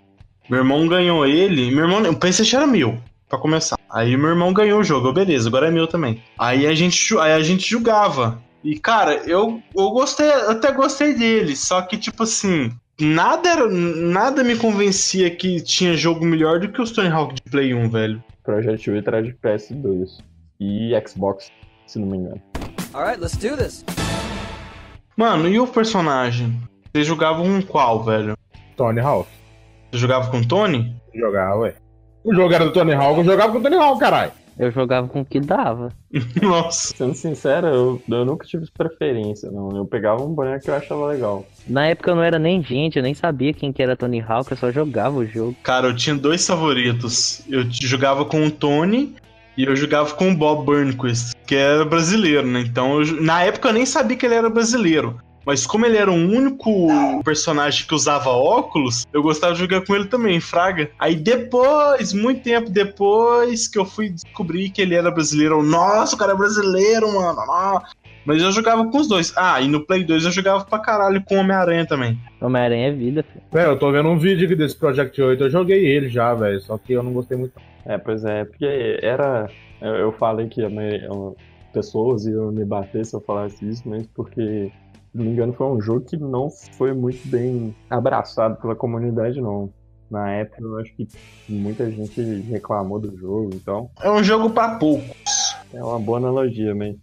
Meu 0.50 0.60
irmão 0.60 0.88
ganhou 0.88 1.26
ele. 1.26 1.70
Meu 1.72 1.84
irmão, 1.84 2.10
o 2.10 2.16
PlayStation 2.16 2.58
era 2.58 2.68
meu, 2.68 2.98
pra 3.28 3.38
começar. 3.38 3.78
Aí 3.90 4.16
meu 4.16 4.30
irmão 4.30 4.54
ganhou 4.54 4.80
o 4.80 4.84
jogo, 4.84 5.12
beleza, 5.12 5.50
agora 5.50 5.68
é 5.68 5.72
meu 5.72 5.88
também. 5.88 6.24
Aí 6.40 6.66
a 6.66 6.74
gente, 6.74 7.18
aí 7.20 7.34
a 7.34 7.42
gente 7.42 7.70
jogava. 7.70 8.42
E, 8.64 8.80
cara, 8.80 9.16
eu, 9.26 9.62
eu 9.76 9.90
gostei, 9.90 10.28
eu 10.28 10.52
até 10.52 10.72
gostei 10.72 11.14
dele, 11.14 11.54
só 11.56 11.82
que, 11.82 11.98
tipo 11.98 12.24
assim, 12.24 12.72
nada, 13.00 13.50
era, 13.50 13.68
nada 13.68 14.42
me 14.42 14.56
convencia 14.56 15.30
que 15.36 15.60
tinha 15.62 15.98
jogo 15.98 16.24
melhor 16.24 16.60
do 16.60 16.70
que 16.70 16.82
os 16.82 16.92
Tony 16.92 17.10
Hawk 17.10 17.36
de 17.36 17.52
Play 17.52 17.74
1, 17.74 17.90
velho. 17.90 18.24
Project 18.44 18.90
8 18.90 19.08
era 19.08 19.22
de 19.22 19.34
PS2 19.34 20.20
e 20.60 20.92
Xbox 21.06 21.52
se 21.92 22.00
não 22.00 22.08
me 22.08 22.18
engano. 22.18 22.42
Alright, 22.94 23.20
let's 23.20 23.36
do 23.36 23.58
this. 23.58 23.84
Mano, 25.18 25.50
e 25.50 25.60
o 25.60 25.68
personagem? 25.68 26.58
Vocês 26.92 27.06
jogavam 27.06 27.44
com 27.44 27.62
qual, 27.62 28.04
velho? 28.04 28.38
Tony 28.78 29.02
Hawk. 29.02 29.30
Você 29.92 30.00
jogava 30.00 30.32
com 30.32 30.42
Tony? 30.42 30.96
Jogava, 31.14 31.58
ué. 31.58 31.76
O 32.24 32.34
jogo 32.34 32.54
era 32.54 32.66
do 32.66 32.72
Tony 32.72 32.94
Hawk, 32.94 33.20
eu 33.20 33.26
jogava 33.26 33.52
com 33.52 33.58
o 33.58 33.62
Tony 33.62 33.76
Hawk, 33.76 34.00
caralho. 34.00 34.32
Eu 34.58 34.72
jogava 34.72 35.08
com 35.08 35.22
o 35.22 35.26
que 35.26 35.40
dava. 35.40 35.90
Nossa. 36.42 36.96
Sendo 36.96 37.14
sincero, 37.14 37.68
eu, 37.68 38.02
eu 38.08 38.26
nunca 38.26 38.46
tive 38.46 38.66
preferência, 38.72 39.52
não. 39.52 39.76
Eu 39.76 39.86
pegava 39.86 40.24
um 40.24 40.34
boneco 40.34 40.64
que 40.64 40.70
eu 40.70 40.76
achava 40.76 41.08
legal. 41.08 41.46
Na 41.68 41.88
época 41.88 42.12
eu 42.12 42.16
não 42.16 42.24
era 42.24 42.40
nem 42.40 42.64
gente, 42.64 42.98
eu 42.98 43.04
nem 43.04 43.14
sabia 43.14 43.54
quem 43.54 43.74
que 43.74 43.84
era 43.84 43.98
Tony 43.98 44.22
Hawk, 44.22 44.52
eu 44.52 44.58
só 44.58 44.72
jogava 44.72 45.18
o 45.18 45.26
jogo. 45.26 45.56
Cara, 45.64 45.88
eu 45.88 45.96
tinha 45.96 46.16
dois 46.16 46.46
favoritos. 46.48 47.44
Eu 47.50 47.70
jogava 47.70 48.24
com 48.24 48.46
o 48.46 48.52
Tony 48.52 49.16
e 49.58 49.64
eu 49.64 49.76
jogava 49.76 50.14
com 50.14 50.32
o 50.32 50.36
Bob 50.36 50.66
Burnquist, 50.66 51.34
que 51.46 51.56
era 51.56 51.86
brasileiro, 51.86 52.48
né? 52.48 52.62
Então, 52.62 53.02
eu, 53.02 53.22
na 53.22 53.44
época 53.44 53.70
eu 53.70 53.74
nem 53.74 53.86
sabia 53.86 54.18
que 54.18 54.26
ele 54.26 54.36
era 54.36 54.50
brasileiro. 54.50 55.20
Mas 55.46 55.66
como 55.66 55.86
ele 55.86 55.98
era 55.98 56.12
o 56.12 56.16
único 56.16 56.88
personagem 57.24 57.88
que 57.88 57.96
usava 57.96 58.30
óculos, 58.30 59.08
eu 59.12 59.24
gostava 59.24 59.54
de 59.54 59.60
jogar 59.60 59.82
com 59.82 59.96
ele 59.96 60.06
também, 60.06 60.40
Fraga. 60.40 60.92
Aí 61.00 61.16
depois, 61.16 62.14
muito 62.14 62.44
tempo 62.44 62.70
depois, 62.70 63.68
que 63.68 63.80
eu 63.80 63.86
fui 63.86 64.10
descobrir 64.10 64.70
que 64.70 64.82
ele 64.82 64.94
era 64.94 65.10
brasileiro. 65.10 65.64
Nossa, 65.64 66.16
o 66.16 66.18
cara 66.18 66.34
é 66.34 66.38
brasileiro, 66.38 67.12
mano. 67.12 67.40
Ah. 67.40 67.82
Mas 68.24 68.42
eu 68.42 68.52
jogava 68.52 68.86
com 68.86 68.98
os 69.00 69.08
dois. 69.08 69.34
Ah, 69.36 69.60
e 69.60 69.68
no 69.68 69.84
Play 69.84 70.04
2 70.04 70.26
eu 70.26 70.32
jogava 70.32 70.64
pra 70.64 70.78
caralho 70.78 71.24
com 71.24 71.38
Homem-Aranha 71.38 71.88
também. 71.88 72.20
Homem-Aranha 72.40 72.90
é 72.90 72.92
vida, 72.92 73.24
filho. 73.24 73.44
Velho, 73.52 73.72
eu 73.72 73.80
tô 73.80 73.92
vendo 73.92 74.10
um 74.10 74.20
vídeo 74.20 74.46
aqui 74.46 74.56
desse 74.56 74.76
Project 74.76 75.20
8, 75.20 75.44
eu 75.44 75.50
joguei 75.50 75.88
ele 75.88 76.08
já, 76.08 76.34
velho, 76.36 76.60
só 76.62 76.78
que 76.78 76.94
eu 76.94 77.02
não 77.02 77.14
gostei 77.14 77.36
muito. 77.36 77.54
É, 77.86 77.98
pois 77.98 78.24
é, 78.24 78.46
porque 78.46 79.00
era. 79.02 79.50
Eu, 79.82 79.96
eu 79.96 80.12
falei 80.14 80.48
que 80.48 80.64
a 80.64 80.70
maioria- 80.70 81.10
pessoas 81.74 82.26
iam 82.26 82.52
me 82.52 82.66
bater 82.66 83.06
se 83.06 83.16
eu 83.16 83.22
falasse 83.22 83.68
isso, 83.68 83.82
mas 83.88 84.06
porque, 84.08 84.72
se 85.12 85.18
não 85.18 85.26
me 85.26 85.32
engano, 85.32 85.54
foi 85.54 85.68
um 85.68 85.82
jogo 85.82 86.02
que 86.02 86.18
não 86.18 86.50
foi 86.78 86.94
muito 86.94 87.26
bem 87.28 87.74
abraçado 87.90 88.58
pela 88.62 88.76
comunidade, 88.76 89.40
não. 89.42 89.72
Na 90.10 90.30
época, 90.32 90.62
eu 90.62 90.78
acho 90.80 90.94
que 90.94 91.08
muita 91.48 91.90
gente 91.90 92.22
reclamou 92.50 93.00
do 93.00 93.16
jogo, 93.18 93.50
então 93.54 93.90
É 94.02 94.12
um 94.12 94.22
jogo 94.22 94.50
pra 94.50 94.76
pouco. 94.76 95.16
é 95.74 95.82
uma 95.84 95.98
boa 96.00 96.18
analogia, 96.18 96.76
mas 96.76 96.96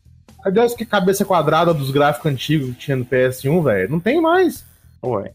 Aliás, 0.45 0.75
que 0.75 0.85
cabeça 0.87 1.25
quadrada 1.25 1.75
dos 1.75 1.91
gráficos 1.91 2.31
antigos 2.31 2.69
que 2.71 2.75
tinha 2.77 2.97
no 2.97 3.05
PS1, 3.05 3.61
velho, 3.65 3.91
não 3.91 3.99
tem 3.99 4.21
mais. 4.21 4.65
Ué, 5.03 5.33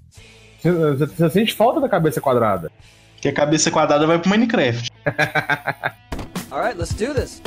você 0.62 1.30
sente 1.30 1.54
falta 1.54 1.82
da 1.82 1.90
cabeça 1.90 2.22
quadrada. 2.22 2.72
Que 3.18 3.28
a 3.28 3.34
cabeça 3.34 3.70
quadrada 3.72 4.06
vai 4.08 4.20
pro 4.20 4.30
Minecraft. 4.30 4.92
Let's 6.76 6.94
do 6.94 7.14
this. 7.14 7.42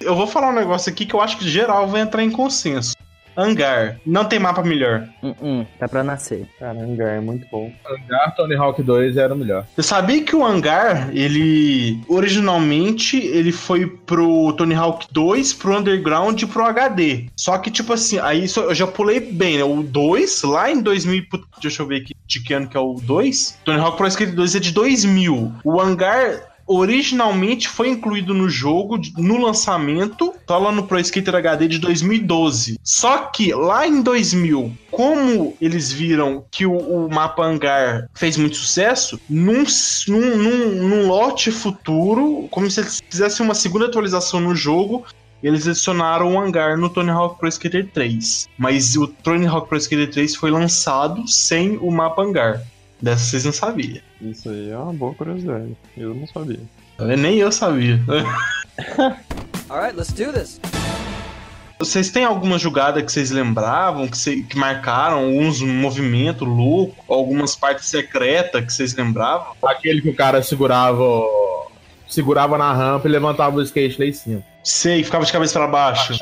Eu 0.00 0.14
vou 0.14 0.26
falar 0.26 0.50
um 0.50 0.54
negócio 0.54 0.92
aqui 0.92 1.06
que 1.06 1.14
eu 1.14 1.20
acho 1.20 1.38
que 1.38 1.48
geral 1.48 1.88
vai 1.88 2.00
entrar 2.00 2.22
em 2.22 2.30
consenso. 2.30 2.91
Hangar. 3.36 3.96
Não 4.06 4.24
tem 4.24 4.38
mapa 4.38 4.62
melhor. 4.62 5.08
Hum, 5.22 5.34
hum, 5.42 5.66
tá 5.78 5.88
pra 5.88 6.02
nascer. 6.04 6.46
cara, 6.58 6.78
Hangar 6.80 7.16
é 7.16 7.20
muito 7.20 7.46
bom. 7.50 7.72
Hangar 7.86 8.34
Tony 8.36 8.54
Hawk 8.54 8.82
2 8.82 9.16
era 9.16 9.32
o 9.34 9.36
melhor. 9.36 9.66
Você 9.74 9.82
sabia 9.82 10.22
que 10.22 10.34
o 10.36 10.44
Hangar, 10.44 11.10
ele 11.12 12.00
originalmente 12.08 13.16
ele 13.18 13.52
foi 13.52 13.86
pro 13.86 14.52
Tony 14.54 14.74
Hawk 14.74 15.06
2, 15.12 15.52
pro 15.54 15.76
Underground 15.78 16.40
e 16.42 16.46
pro 16.46 16.64
HD. 16.64 17.26
Só 17.36 17.56
que 17.58 17.70
tipo 17.70 17.92
assim, 17.92 18.18
aí 18.18 18.44
isso 18.44 18.60
eu 18.60 18.74
já 18.74 18.86
pulei 18.86 19.20
bem, 19.20 19.56
né? 19.58 19.64
O 19.64 19.82
2 19.82 20.42
lá 20.42 20.70
em 20.70 20.80
2000, 20.82 21.14
e 21.14 21.22
put- 21.22 21.44
deixa 21.60 21.82
eu 21.82 21.86
ver 21.86 22.02
aqui 22.02 22.14
de 22.26 22.40
que 22.42 22.54
ano 22.54 22.68
que 22.68 22.76
é 22.76 22.80
o 22.80 22.94
2. 23.02 23.58
Tony 23.64 23.78
Hawk 23.80 23.96
Pro 23.96 24.06
Skater 24.06 24.34
2 24.34 24.54
é 24.56 24.60
de 24.60 24.72
2000. 24.72 25.52
O 25.64 25.80
Hangar 25.80 26.51
originalmente 26.74 27.68
foi 27.68 27.88
incluído 27.88 28.34
no 28.34 28.48
jogo 28.48 29.00
no 29.16 29.38
lançamento, 29.38 30.34
tá 30.46 30.56
lá 30.56 30.72
no 30.72 30.84
Pro 30.84 30.98
Skater 30.98 31.34
HD 31.34 31.68
de 31.68 31.78
2012. 31.78 32.78
Só 32.82 33.18
que 33.18 33.52
lá 33.52 33.86
em 33.86 34.02
2000, 34.02 34.72
como 34.90 35.56
eles 35.60 35.92
viram 35.92 36.44
que 36.50 36.66
o, 36.66 36.76
o 36.76 37.08
mapa 37.12 37.44
Hangar 37.44 38.08
fez 38.14 38.36
muito 38.36 38.56
sucesso, 38.56 39.20
num, 39.28 39.64
num, 40.08 40.36
num, 40.36 40.88
num 40.88 41.08
lote 41.08 41.50
futuro, 41.50 42.48
como 42.50 42.70
se 42.70 42.80
eles 42.80 43.02
fizessem 43.08 43.44
uma 43.44 43.54
segunda 43.54 43.86
atualização 43.86 44.40
no 44.40 44.54
jogo, 44.54 45.04
eles 45.42 45.66
adicionaram 45.66 46.34
o 46.34 46.40
Hangar 46.40 46.78
no 46.78 46.88
Tony 46.88 47.10
Hawk 47.10 47.38
Pro 47.38 47.48
Skater 47.48 47.90
3. 47.92 48.48
Mas 48.56 48.96
o 48.96 49.08
Tony 49.08 49.46
Hawk 49.46 49.68
Pro 49.68 49.76
Skater 49.78 50.10
3 50.10 50.36
foi 50.36 50.50
lançado 50.50 51.26
sem 51.26 51.76
o 51.78 51.90
mapa 51.90 52.22
Hangar. 52.22 52.62
Dessa 53.00 53.24
vocês 53.24 53.44
não 53.44 53.52
sabiam. 53.52 54.00
Isso 54.22 54.48
aí 54.48 54.70
é 54.70 54.78
uma 54.78 54.92
boa 54.92 55.14
curiosidade. 55.14 55.76
Eu 55.96 56.14
não 56.14 56.26
sabia. 56.26 56.60
Nem 57.16 57.36
eu 57.38 57.50
sabia. 57.50 57.98
All 59.68 59.80
right, 59.80 59.96
let's 59.96 60.12
do 60.12 60.32
this. 60.32 60.60
Vocês 61.78 62.10
têm 62.10 62.24
alguma 62.24 62.58
jogada 62.58 63.02
que 63.02 63.10
vocês 63.10 63.32
lembravam, 63.32 64.06
que, 64.06 64.16
cê- 64.16 64.42
que 64.42 64.56
marcaram, 64.56 65.18
alguns 65.24 65.60
movimentos 65.60 66.46
louco, 66.46 66.94
algumas 67.12 67.56
partes 67.56 67.86
secretas 67.86 68.64
que 68.64 68.72
vocês 68.72 68.94
lembravam? 68.94 69.54
Aquele 69.64 70.00
que 70.00 70.08
o 70.10 70.14
cara 70.14 70.40
segurava 70.42 71.02
segurava 72.08 72.56
na 72.58 72.72
rampa 72.72 73.08
e 73.08 73.10
levantava 73.10 73.56
o 73.56 73.62
skate 73.62 73.98
lá 73.98 74.06
em 74.06 74.12
cima. 74.12 74.44
Sei, 74.62 75.02
ficava 75.02 75.24
de 75.24 75.32
cabeça 75.32 75.58
pra 75.58 75.66
baixo. 75.66 76.14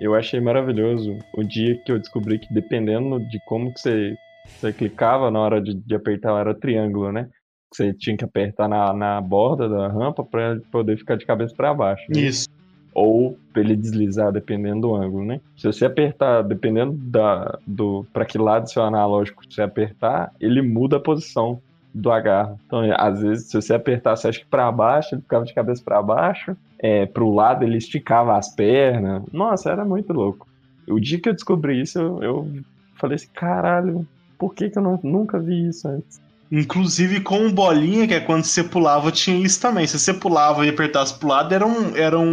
Eu 0.00 0.14
achei 0.16 0.40
maravilhoso 0.40 1.16
o 1.32 1.44
dia 1.44 1.78
que 1.84 1.92
eu 1.92 1.98
descobri 2.00 2.38
que 2.40 2.52
dependendo 2.52 3.20
de 3.20 3.38
como 3.46 3.72
que 3.72 3.78
você, 3.80 4.16
você 4.58 4.72
clicava 4.72 5.30
na 5.30 5.38
hora 5.38 5.60
de, 5.62 5.74
de 5.74 5.94
apertar, 5.94 6.40
era 6.40 6.54
triângulo, 6.58 7.12
né? 7.12 7.28
Você 7.74 7.92
tinha 7.92 8.16
que 8.16 8.24
apertar 8.24 8.68
na, 8.68 8.92
na 8.92 9.20
borda 9.20 9.68
da 9.68 9.88
rampa 9.88 10.24
para 10.24 10.60
poder 10.70 10.96
ficar 10.96 11.16
de 11.16 11.26
cabeça 11.26 11.54
para 11.54 11.74
baixo. 11.74 12.04
né? 12.08 12.20
Isso. 12.20 12.48
Ou 12.94 13.36
pra 13.52 13.60
ele 13.60 13.74
deslizar, 13.74 14.30
dependendo 14.30 14.82
do 14.82 14.94
ângulo, 14.94 15.24
né? 15.24 15.40
Se 15.56 15.66
você 15.66 15.84
apertar, 15.84 16.42
dependendo 16.42 16.92
da, 16.92 17.58
do 17.66 18.06
para 18.12 18.24
que 18.24 18.38
lado 18.38 18.70
seu 18.70 18.84
analógico 18.84 19.42
você 19.48 19.62
apertar, 19.62 20.32
ele 20.40 20.62
muda 20.62 20.98
a 20.98 21.00
posição 21.00 21.60
do 21.92 22.10
agarro. 22.10 22.58
Então, 22.66 22.80
às 22.96 23.20
vezes, 23.20 23.46
se 23.48 23.60
você 23.60 23.74
apertasse, 23.74 24.28
acho 24.28 24.40
que 24.40 24.46
para 24.46 24.70
baixo, 24.70 25.14
ele 25.14 25.22
ficava 25.22 25.44
de 25.44 25.54
cabeça 25.54 25.82
para 25.84 26.02
baixo. 26.02 26.56
É, 26.78 27.06
pro 27.06 27.32
lado, 27.32 27.64
ele 27.64 27.78
esticava 27.78 28.36
as 28.36 28.54
pernas. 28.54 29.22
Nossa, 29.32 29.70
era 29.70 29.84
muito 29.84 30.12
louco. 30.12 30.46
O 30.88 31.00
dia 31.00 31.20
que 31.20 31.28
eu 31.28 31.32
descobri 31.32 31.80
isso, 31.80 31.98
eu, 31.98 32.22
eu 32.22 32.48
falei 32.96 33.14
assim, 33.16 33.28
caralho, 33.32 34.06
por 34.38 34.54
que, 34.54 34.68
que 34.68 34.78
eu 34.78 34.82
não, 34.82 34.98
nunca 35.02 35.38
vi 35.38 35.68
isso 35.68 35.88
antes? 35.88 36.20
Inclusive 36.58 37.20
com 37.20 37.50
bolinha, 37.50 38.06
que 38.06 38.14
é 38.14 38.20
quando 38.20 38.44
você 38.44 38.62
pulava, 38.62 39.10
tinha 39.10 39.36
isso 39.44 39.60
também. 39.60 39.86
Se 39.88 39.98
você 39.98 40.14
pulava 40.14 40.64
e 40.64 40.68
apertasse 40.68 41.12
pro 41.18 41.26
lado, 41.28 41.52
era 41.52 41.66
um, 41.66 41.96
era 41.96 42.16
um, 42.18 42.24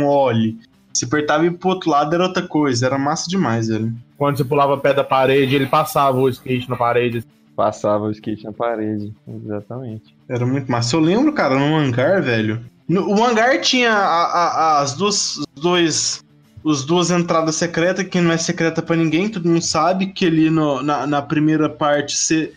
um 0.00 0.06
ollie. 0.06 0.58
Se 0.92 1.06
apertava 1.06 1.46
e 1.46 1.50
pro 1.50 1.70
outro 1.70 1.88
lado, 1.90 2.14
era 2.14 2.24
outra 2.24 2.42
coisa. 2.46 2.84
Era 2.84 2.98
massa 2.98 3.28
demais, 3.28 3.68
velho. 3.68 3.92
Quando 4.18 4.36
você 4.36 4.44
pulava 4.44 4.76
pé 4.76 4.92
da 4.92 5.02
parede, 5.02 5.54
ele 5.54 5.66
passava 5.66 6.18
o 6.18 6.28
skate 6.28 6.68
na 6.68 6.76
parede. 6.76 7.24
Passava 7.56 8.04
o 8.04 8.10
skate 8.10 8.44
na 8.44 8.52
parede. 8.52 9.12
Exatamente. 9.26 10.14
Era 10.28 10.44
muito 10.44 10.70
massa. 10.70 10.94
Eu 10.96 11.00
lembro, 11.00 11.32
cara, 11.32 11.58
no 11.58 11.74
hangar, 11.76 12.20
velho. 12.22 12.60
No- 12.86 13.08
o 13.08 13.24
hangar 13.24 13.60
tinha 13.62 13.92
a- 13.92 14.26
a- 14.26 14.80
as 14.82 14.92
duas. 14.94 15.36
Os 15.38 15.46
dois. 15.62 16.24
Os 16.62 16.84
duas 16.84 17.10
entradas 17.10 17.56
secretas, 17.56 18.06
que 18.06 18.20
não 18.20 18.32
é 18.32 18.36
secreta 18.38 18.80
pra 18.80 18.94
ninguém, 18.96 19.28
todo 19.28 19.48
mundo 19.48 19.62
sabe 19.62 20.06
que 20.08 20.26
ali 20.26 20.48
no- 20.50 20.82
na, 20.82 21.06
na 21.06 21.20
primeira 21.22 21.68
parte, 21.68 22.16
se, 22.16 22.52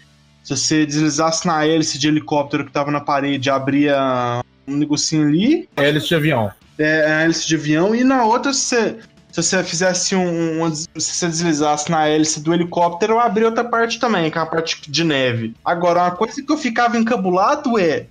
se 0.48 0.56
você 0.56 0.86
deslizasse 0.86 1.46
na 1.46 1.66
hélice 1.66 1.98
de 2.00 2.08
helicóptero 2.08 2.66
que 2.66 2.72
tava 2.72 2.89
na 2.92 3.01
parede, 3.01 3.50
abria 3.50 4.42
um 4.68 4.77
negocinho 4.77 5.27
ali, 5.27 5.68
Hélice 5.75 6.08
de 6.08 6.16
avião. 6.16 6.51
é, 6.80 7.06
a 7.12 7.22
hélice 7.24 7.48
de 7.48 7.56
avião, 7.56 7.94
e 7.96 8.04
na 8.04 8.24
outra, 8.24 8.54
se 8.54 8.62
você, 8.75 8.98
se 9.32 9.44
você 9.44 9.63
fizesse 9.63 10.16
um, 10.16 10.63
um- 10.63 10.74
Se 10.75 10.88
você 10.96 11.27
deslizasse 11.27 11.92
na 11.92 12.08
hélice 12.08 12.39
do 12.42 12.54
helicóptero, 12.54 13.20
abria 13.20 13.48
outra 13.48 13.63
parte 13.63 14.00
também, 14.00 14.32
que 14.32 14.38
é 14.38 14.42
a 14.42 14.46
parte 14.46 14.89
de 14.89 15.04
neve. 15.04 15.54
Agora, 15.66 16.01
uma 16.04 16.12
coisa 16.12 16.42
que 16.42 16.51
eu 16.51 16.58
ficava 16.58 16.98
encabulado 16.98 17.77
é. 17.77 18.06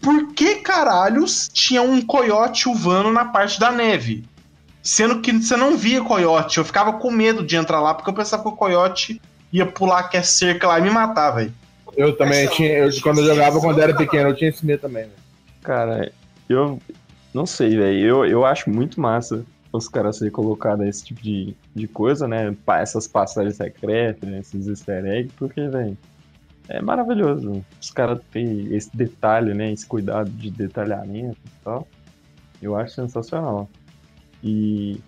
Por 0.00 0.32
que 0.34 0.56
caralhos 0.56 1.48
tinha 1.52 1.80
um 1.82 2.00
coiote 2.02 2.68
uvando 2.68 3.10
na 3.10 3.24
parte 3.24 3.58
da 3.58 3.72
neve? 3.72 4.24
Sendo 4.82 5.20
que 5.20 5.32
você 5.32 5.56
não 5.56 5.76
via 5.78 6.02
coiote. 6.04 6.58
Eu 6.58 6.64
ficava 6.64 6.92
com 6.92 7.10
medo 7.10 7.42
de 7.44 7.56
entrar 7.56 7.80
lá, 7.80 7.94
porque 7.94 8.10
eu 8.10 8.14
pensava 8.14 8.42
que 8.42 8.48
o 8.50 8.52
coiote 8.52 9.18
ia 9.50 9.64
pular 9.64 10.02
que 10.04 10.16
é 10.18 10.22
cerca 10.22 10.68
lá 10.68 10.78
e 10.78 10.82
me 10.82 10.90
matar, 10.90 11.30
velho. 11.30 11.54
Eu 11.96 12.16
também 12.16 12.44
Essa- 12.44 12.54
tinha. 12.54 12.70
Eu, 12.70 12.90
quando 13.02 13.18
eu 13.20 13.26
jogava 13.26 13.60
quando 13.60 13.80
era 13.80 13.94
pequeno, 13.94 14.30
eu 14.30 14.36
tinha 14.36 14.50
esse 14.50 14.64
medo 14.64 14.80
também. 14.80 15.04
velho. 15.04 15.14
Cara, 15.62 16.12
eu 16.48 16.78
não 17.32 17.46
sei, 17.46 17.76
velho. 17.76 17.98
Eu, 17.98 18.26
eu 18.26 18.44
acho 18.44 18.68
muito 18.70 19.00
massa 19.00 19.44
os 19.72 19.88
caras 19.88 20.18
serem 20.18 20.32
colocados 20.32 20.86
esse 20.86 21.04
tipo 21.04 21.20
de, 21.20 21.54
de 21.74 21.88
coisa, 21.88 22.28
né? 22.28 22.54
Essas 22.68 23.08
passagens 23.08 23.56
secretas, 23.56 24.28
né? 24.28 24.38
esses 24.38 24.68
easter 24.68 25.04
eggs, 25.04 25.34
porque, 25.36 25.66
velho, 25.68 25.98
é 26.68 26.80
maravilhoso. 26.80 27.64
Os 27.80 27.90
caras 27.90 28.20
têm 28.30 28.72
esse 28.74 28.96
detalhe, 28.96 29.52
né? 29.52 29.72
Esse 29.72 29.84
cuidado 29.86 30.30
de 30.30 30.48
detalhamento 30.50 31.38
e 31.44 31.64
tal. 31.64 31.88
Eu 32.62 32.76
acho 32.76 32.94
sensacional. 32.94 33.68
E 34.42 35.00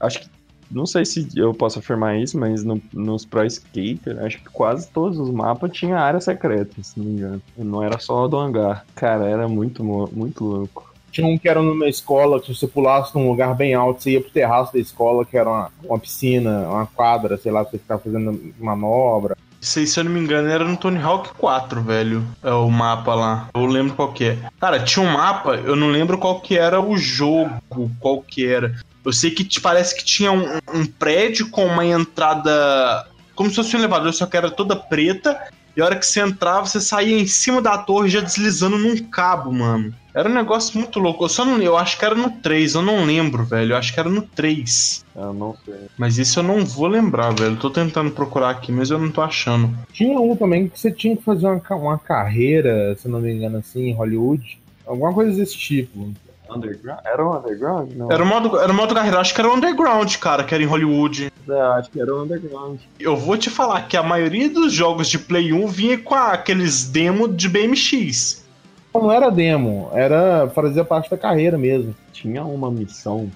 acho 0.00 0.20
que. 0.20 0.39
Não 0.70 0.86
sei 0.86 1.04
se 1.04 1.26
eu 1.36 1.52
posso 1.52 1.78
afirmar 1.80 2.16
isso, 2.18 2.38
mas 2.38 2.62
no- 2.64 2.80
nos 2.92 3.24
Pro 3.24 3.44
Skater, 3.44 4.22
acho 4.24 4.38
que 4.38 4.48
quase 4.50 4.88
todos 4.90 5.18
os 5.18 5.30
mapas 5.30 5.72
tinham 5.72 5.98
área 5.98 6.20
secreta, 6.20 6.74
se 6.82 6.98
não 6.98 7.06
me 7.06 7.12
engano. 7.12 7.42
Não 7.58 7.82
era 7.82 7.98
só 7.98 8.28
do 8.28 8.36
hangar. 8.38 8.84
Cara, 8.94 9.28
era 9.28 9.48
muito, 9.48 9.82
muito 9.82 10.44
louco. 10.44 10.88
Tinha 11.10 11.26
um 11.26 11.36
que 11.36 11.48
era 11.48 11.60
numa 11.60 11.88
escola, 11.88 12.38
que 12.40 12.46
se 12.54 12.60
você 12.60 12.68
pulasse 12.68 13.12
num 13.16 13.28
lugar 13.28 13.52
bem 13.56 13.74
alto, 13.74 14.00
você 14.00 14.12
ia 14.12 14.20
pro 14.20 14.30
terraço 14.30 14.72
da 14.72 14.78
escola, 14.78 15.24
que 15.24 15.36
era 15.36 15.48
uma, 15.50 15.70
uma 15.82 15.98
piscina, 15.98 16.60
uma 16.68 16.86
quadra, 16.86 17.36
sei 17.36 17.50
lá, 17.50 17.62
pra 17.62 17.72
você 17.72 17.78
ficar 17.78 17.98
fazendo 17.98 18.40
manobra. 18.60 19.36
Aí, 19.76 19.86
se 19.86 19.98
eu 20.00 20.04
não 20.04 20.12
me 20.12 20.20
engano, 20.20 20.48
era 20.48 20.64
no 20.64 20.76
Tony 20.76 20.98
Hawk 21.02 21.30
4, 21.36 21.82
velho. 21.82 22.24
É 22.42 22.52
o 22.52 22.70
mapa 22.70 23.14
lá. 23.14 23.48
Eu 23.52 23.66
lembro 23.66 23.94
qual 23.94 24.12
que 24.12 24.24
é. 24.24 24.38
Cara, 24.60 24.78
tinha 24.84 25.04
um 25.04 25.12
mapa, 25.12 25.56
eu 25.56 25.74
não 25.74 25.88
lembro 25.88 26.16
qual 26.16 26.40
que 26.40 26.56
era 26.56 26.80
o 26.80 26.96
jogo, 26.96 27.50
qual 27.98 28.22
que 28.22 28.46
era. 28.46 28.74
Eu 29.04 29.12
sei 29.12 29.30
que 29.30 29.44
te- 29.44 29.60
parece 29.60 29.96
que 29.96 30.04
tinha 30.04 30.30
um, 30.32 30.58
um 30.74 30.84
prédio 30.86 31.48
com 31.50 31.64
uma 31.66 31.84
entrada. 31.86 33.06
Como 33.34 33.48
se 33.48 33.56
fosse 33.56 33.74
um 33.76 33.78
elevador, 33.78 34.12
só 34.12 34.26
que 34.26 34.36
era 34.36 34.50
toda 34.50 34.76
preta. 34.76 35.38
E 35.76 35.80
a 35.80 35.84
hora 35.84 35.96
que 35.96 36.04
você 36.04 36.20
entrava, 36.20 36.66
você 36.66 36.80
saía 36.80 37.18
em 37.18 37.26
cima 37.26 37.62
da 37.62 37.78
torre 37.78 38.08
já 38.10 38.20
deslizando 38.20 38.76
num 38.76 38.96
cabo, 39.04 39.52
mano. 39.52 39.94
Era 40.12 40.28
um 40.28 40.34
negócio 40.34 40.76
muito 40.76 40.98
louco. 40.98 41.24
Eu 41.24 41.28
só 41.28 41.44
não. 41.44 41.62
Eu 41.62 41.78
acho 41.78 41.96
que 41.96 42.04
era 42.04 42.14
no 42.16 42.28
3, 42.30 42.74
eu 42.74 42.82
não 42.82 43.04
lembro, 43.04 43.44
velho. 43.44 43.72
Eu 43.72 43.76
acho 43.76 43.94
que 43.94 44.00
era 44.00 44.10
no 44.10 44.22
3. 44.22 45.04
Eu 45.14 45.32
não 45.32 45.56
sei. 45.64 45.86
Mas 45.96 46.18
isso 46.18 46.40
eu 46.40 46.42
não 46.42 46.66
vou 46.66 46.88
lembrar, 46.88 47.30
velho. 47.32 47.56
Tô 47.56 47.70
tentando 47.70 48.10
procurar 48.10 48.50
aqui, 48.50 48.72
mas 48.72 48.90
eu 48.90 48.98
não 48.98 49.10
tô 49.12 49.22
achando. 49.22 49.72
Tinha 49.92 50.18
um 50.18 50.34
também 50.34 50.68
que 50.68 50.78
você 50.78 50.90
tinha 50.90 51.16
que 51.16 51.22
fazer 51.22 51.46
uma, 51.46 51.62
uma 51.76 51.98
carreira, 51.98 52.96
se 53.00 53.06
não 53.08 53.20
me 53.20 53.32
engano, 53.32 53.58
assim, 53.58 53.88
em 53.90 53.94
Hollywood. 53.94 54.58
Alguma 54.84 55.14
coisa 55.14 55.36
desse 55.36 55.56
tipo. 55.56 56.12
Underground? 56.54 57.00
Era 57.04 57.24
o 57.24 57.38
Underground? 57.38 57.92
Não. 57.92 58.12
Era 58.12 58.22
o 58.22 58.26
modo, 58.26 58.58
era 58.58 58.72
o 58.72 58.74
modo 58.74 58.94
carreira, 58.94 59.20
acho 59.20 59.34
que 59.34 59.40
era 59.40 59.48
o 59.48 59.54
Underground, 59.54 60.16
cara, 60.16 60.44
que 60.44 60.54
era 60.54 60.62
em 60.62 60.66
Hollywood. 60.66 61.32
É, 61.48 61.60
acho 61.78 61.90
que 61.90 62.00
era 62.00 62.14
o 62.14 62.22
Underground. 62.22 62.80
Eu 62.98 63.16
vou 63.16 63.36
te 63.36 63.50
falar 63.50 63.82
que 63.88 63.96
a 63.96 64.02
maioria 64.02 64.48
dos 64.48 64.72
jogos 64.72 65.08
de 65.08 65.18
Play 65.18 65.52
1 65.52 65.66
vinha 65.68 65.98
com 65.98 66.14
aqueles 66.14 66.84
demos 66.84 67.36
de 67.36 67.48
BMX. 67.48 68.48
Não 68.92 69.10
era 69.10 69.30
demo, 69.30 69.88
era 69.92 70.50
fazer 70.50 70.84
parte 70.84 71.08
da 71.10 71.16
carreira 71.16 71.56
mesmo. 71.56 71.94
Tinha 72.12 72.44
uma 72.44 72.70
missão 72.70 73.30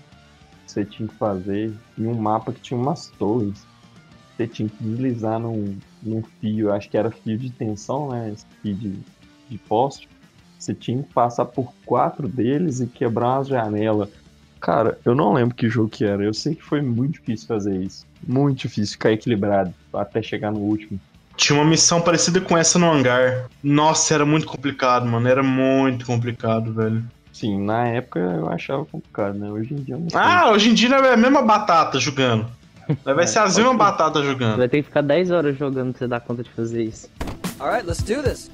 que 0.64 0.72
você 0.72 0.84
tinha 0.84 1.08
que 1.08 1.14
fazer 1.14 1.72
em 1.96 2.06
um 2.06 2.14
mapa 2.14 2.52
que 2.52 2.60
tinha 2.60 2.78
umas 2.78 3.06
torres. 3.18 3.64
Você 4.36 4.48
tinha 4.48 4.68
que 4.68 4.82
deslizar 4.82 5.38
num, 5.38 5.78
num 6.02 6.22
fio, 6.40 6.72
acho 6.72 6.90
que 6.90 6.96
era 6.96 7.10
fio 7.10 7.38
de 7.38 7.50
tensão, 7.50 8.10
né? 8.10 8.32
Esse 8.32 8.44
fio 8.60 8.74
de, 8.74 8.98
de 9.48 9.58
poste. 9.58 10.08
Você 10.64 10.74
tinha 10.74 11.02
que 11.02 11.12
passar 11.12 11.44
por 11.44 11.74
quatro 11.84 12.26
deles 12.26 12.80
e 12.80 12.86
quebrar 12.86 13.36
uma 13.36 13.44
janela. 13.44 14.08
Cara, 14.58 14.98
eu 15.04 15.14
não 15.14 15.34
lembro 15.34 15.54
que 15.54 15.68
jogo 15.68 15.90
que 15.90 16.06
era. 16.06 16.24
Eu 16.24 16.32
sei 16.32 16.54
que 16.54 16.62
foi 16.62 16.80
muito 16.80 17.20
difícil 17.20 17.46
fazer 17.46 17.76
isso. 17.82 18.06
Muito 18.26 18.60
difícil 18.60 18.92
ficar 18.92 19.12
equilibrado 19.12 19.74
até 19.92 20.22
chegar 20.22 20.50
no 20.50 20.60
último. 20.60 20.98
Tinha 21.36 21.58
uma 21.58 21.68
missão 21.68 22.00
parecida 22.00 22.40
com 22.40 22.56
essa 22.56 22.78
no 22.78 22.90
hangar. 22.90 23.50
Nossa, 23.62 24.14
era 24.14 24.24
muito 24.24 24.46
complicado, 24.46 25.04
mano. 25.04 25.28
Era 25.28 25.42
muito 25.42 26.06
complicado, 26.06 26.72
velho. 26.72 27.04
Sim, 27.30 27.62
na 27.62 27.88
época 27.88 28.20
eu 28.20 28.48
achava 28.48 28.86
complicado, 28.86 29.38
né? 29.38 29.50
Hoje 29.50 29.74
em 29.74 29.82
dia 29.82 29.96
eu 29.96 30.00
não 30.00 30.08
sei. 30.08 30.18
Ah, 30.18 30.50
hoje 30.50 30.70
em 30.70 30.74
dia 30.74 30.96
é 30.96 31.12
a 31.12 31.16
mesma 31.16 31.42
batata 31.42 32.00
jogando. 32.00 32.46
Vai 33.04 33.26
ser 33.26 33.40
as 33.40 33.58
mesmas 33.58 33.76
batatas 33.76 34.24
jogando. 34.24 34.56
Vai 34.56 34.68
ter 34.68 34.78
que 34.78 34.84
ficar 34.84 35.02
10 35.02 35.30
horas 35.30 35.58
jogando 35.58 35.90
pra 35.90 35.98
você 35.98 36.08
dar 36.08 36.20
conta 36.20 36.42
de 36.42 36.48
fazer 36.50 36.84
isso. 36.84 37.10
Alright, 37.60 37.86
let's 37.86 38.02
do 38.02 38.22
this. 38.22 38.48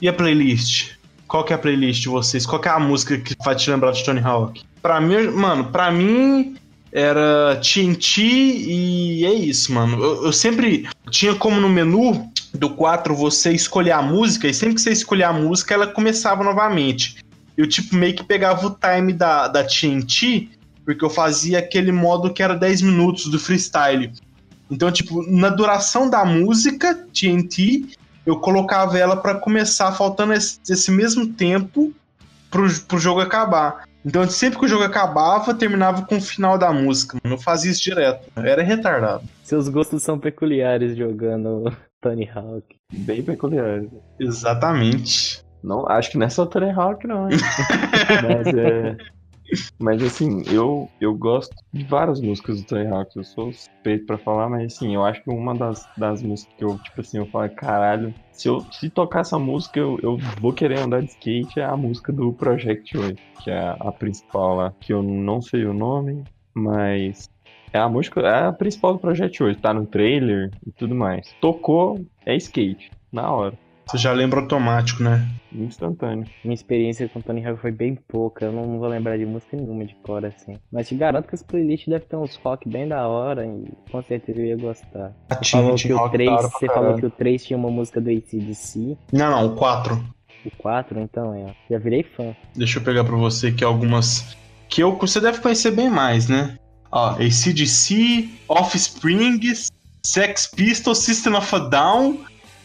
E 0.00 0.08
a 0.08 0.12
playlist? 0.12 0.92
Qual 1.26 1.44
que 1.44 1.52
é 1.52 1.56
a 1.56 1.58
playlist 1.58 2.02
de 2.02 2.08
vocês? 2.08 2.46
Qual 2.46 2.60
que 2.60 2.68
é 2.68 2.70
a 2.70 2.78
música 2.78 3.18
que 3.18 3.34
vai 3.44 3.54
te 3.54 3.70
lembrar 3.70 3.92
de 3.92 4.04
Tony 4.04 4.20
Hawk? 4.20 4.62
Pra 4.80 5.00
mim, 5.00 5.28
mano, 5.28 5.64
pra 5.64 5.90
mim 5.90 6.56
era 6.92 7.60
TNT 7.62 8.22
e 8.22 9.26
é 9.26 9.34
isso, 9.34 9.72
mano. 9.72 10.02
Eu, 10.02 10.26
eu 10.26 10.32
sempre 10.32 10.88
tinha 11.10 11.34
como 11.34 11.60
no 11.60 11.68
menu 11.68 12.30
do 12.54 12.70
4 12.70 13.14
você 13.14 13.52
escolher 13.52 13.92
a 13.92 14.02
música 14.02 14.46
e 14.46 14.54
sempre 14.54 14.76
que 14.76 14.80
você 14.80 14.92
escolher 14.92 15.24
a 15.24 15.32
música 15.32 15.74
ela 15.74 15.86
começava 15.86 16.44
novamente. 16.44 17.16
Eu 17.56 17.66
tipo 17.66 17.96
meio 17.96 18.14
que 18.14 18.22
pegava 18.22 18.66
o 18.66 18.70
time 18.70 19.12
da, 19.12 19.48
da 19.48 19.64
TNT 19.64 20.50
porque 20.86 21.04
eu 21.04 21.10
fazia 21.10 21.58
aquele 21.58 21.90
modo 21.90 22.32
que 22.32 22.42
era 22.42 22.54
10 22.54 22.82
minutos 22.82 23.26
do 23.26 23.40
freestyle. 23.40 24.12
Então, 24.70 24.90
tipo, 24.90 25.28
na 25.28 25.48
duração 25.48 26.08
da 26.08 26.24
música 26.24 26.94
TNT, 27.12 27.86
eu 28.26 28.40
colocava 28.40 28.98
ela 28.98 29.16
pra 29.16 29.36
começar 29.36 29.92
faltando 29.92 30.32
esse, 30.32 30.58
esse 30.68 30.90
mesmo 30.90 31.28
tempo 31.28 31.92
pro, 32.50 32.68
pro 32.82 32.98
jogo 32.98 33.20
acabar. 33.20 33.84
Então, 34.04 34.28
sempre 34.28 34.58
que 34.58 34.64
o 34.64 34.68
jogo 34.68 34.84
acabava, 34.84 35.54
terminava 35.54 36.02
com 36.06 36.16
o 36.16 36.20
final 36.20 36.56
da 36.56 36.72
música. 36.72 37.18
Mano. 37.24 37.36
Eu 37.36 37.40
fazia 37.40 37.70
isso 37.72 37.82
direto. 37.82 38.30
Eu 38.36 38.44
era 38.44 38.62
retardado. 38.62 39.24
Seus 39.42 39.68
gostos 39.68 40.02
são 40.02 40.18
peculiares 40.18 40.96
jogando 40.96 41.72
Tony 42.00 42.28
Hawk. 42.32 42.76
Bem 42.92 43.22
peculiar. 43.22 43.82
Exatamente. 44.20 45.44
Não, 45.62 45.88
acho 45.88 46.10
que 46.10 46.18
não 46.18 46.26
é 46.26 46.28
só 46.28 46.46
Tony 46.46 46.70
Hawk, 46.70 47.04
não. 47.06 47.28
hein? 47.28 47.36
Mas 48.22 48.46
é. 48.54 48.96
Mas 49.78 50.02
assim, 50.02 50.42
eu, 50.52 50.88
eu 51.00 51.14
gosto 51.14 51.54
de 51.72 51.84
várias 51.84 52.20
músicas 52.20 52.60
do 52.60 52.66
Tony 52.66 52.86
Hawk. 52.86 53.10
Eu 53.16 53.24
sou 53.24 53.52
suspeito 53.52 54.06
pra 54.06 54.18
falar, 54.18 54.48
mas 54.48 54.72
assim, 54.72 54.94
eu 54.94 55.04
acho 55.04 55.22
que 55.22 55.30
uma 55.30 55.54
das, 55.54 55.86
das 55.96 56.22
músicas 56.22 56.54
que 56.56 56.64
eu, 56.64 56.78
tipo 56.78 57.00
assim, 57.00 57.18
eu 57.18 57.26
falo, 57.26 57.48
caralho, 57.54 58.14
se 58.32 58.48
eu 58.48 58.64
se 58.72 58.90
tocar 58.90 59.20
essa 59.20 59.38
música, 59.38 59.78
eu, 59.78 59.98
eu 60.02 60.18
vou 60.40 60.52
querer 60.52 60.80
andar 60.80 61.02
de 61.02 61.10
skate, 61.10 61.60
é 61.60 61.64
a 61.64 61.76
música 61.76 62.12
do 62.12 62.32
Project 62.32 62.96
8, 62.96 63.16
que 63.40 63.50
é 63.50 63.76
a 63.80 63.92
principal 63.92 64.56
lá, 64.56 64.74
que 64.80 64.92
eu 64.92 65.02
não 65.02 65.40
sei 65.40 65.64
o 65.64 65.72
nome, 65.72 66.22
mas 66.54 67.28
é 67.72 67.78
a 67.78 67.88
música, 67.88 68.20
é 68.20 68.46
a 68.46 68.52
principal 68.52 68.94
do 68.94 68.98
Project 68.98 69.42
8, 69.42 69.60
tá 69.60 69.72
no 69.72 69.86
trailer 69.86 70.52
e 70.66 70.72
tudo 70.72 70.94
mais. 70.94 71.26
Tocou, 71.40 72.04
é 72.24 72.36
skate, 72.36 72.90
na 73.12 73.30
hora, 73.30 73.54
Você 73.86 73.98
já 73.98 74.12
lembra 74.12 74.40
automático, 74.40 75.02
né? 75.02 75.26
Instantâneo. 75.64 76.26
Minha 76.44 76.54
experiência 76.54 77.08
com 77.08 77.20
Tony 77.20 77.44
Hawk 77.44 77.60
foi 77.60 77.72
bem 77.72 77.94
pouca, 77.94 78.46
eu 78.46 78.52
não 78.52 78.78
vou 78.78 78.88
lembrar 78.88 79.16
de 79.16 79.26
música 79.26 79.56
nenhuma 79.56 79.84
de 79.84 79.94
cor 79.96 80.24
assim. 80.24 80.54
Mas 80.70 80.88
te 80.88 80.94
garanto 80.94 81.28
que 81.28 81.34
esse 81.34 81.44
playlist 81.44 81.88
deve 81.88 82.04
ter 82.04 82.16
uns 82.16 82.36
rock 82.36 82.68
bem 82.68 82.88
da 82.88 83.06
hora 83.08 83.46
e 83.46 83.72
com 83.90 84.02
certeza 84.02 84.40
eu 84.40 84.46
ia 84.46 84.56
gostar. 84.56 85.12
A 85.30 85.34
Você 85.36 85.50
falou, 85.50 85.74
que 85.74 85.92
o 85.92 85.96
Rock 85.96 86.12
3, 86.12 86.30
da 86.30 86.36
hora 86.36 86.48
pra 86.48 86.58
você 86.58 86.66
falou 86.66 86.96
que 86.96 87.06
o 87.06 87.10
3 87.10 87.44
tinha 87.44 87.56
uma 87.58 87.70
música 87.70 88.00
do 88.00 88.10
ACDC, 88.10 88.96
Não, 89.12 89.30
não, 89.30 89.46
o 89.46 89.56
4. 89.56 89.94
o 90.44 90.50
4 90.58 91.00
então 91.00 91.34
é, 91.34 91.54
já 91.70 91.78
virei 91.78 92.02
fã. 92.02 92.34
Deixa 92.54 92.78
eu 92.78 92.82
pegar 92.84 93.04
pra 93.04 93.16
você 93.16 93.48
aqui 93.48 93.64
algumas 93.64 94.36
que 94.68 94.82
eu, 94.82 94.96
você 94.96 95.20
deve 95.20 95.40
conhecer 95.40 95.70
bem 95.70 95.88
mais, 95.88 96.28
né? 96.28 96.58
Ó, 96.90 97.10
ACDC, 97.10 98.28
Offspring, 98.48 99.40
Sex 100.04 100.46
Pistols, 100.46 100.98
System 100.98 101.34
of 101.34 101.54
a 101.54 101.58
Down. 101.58 102.18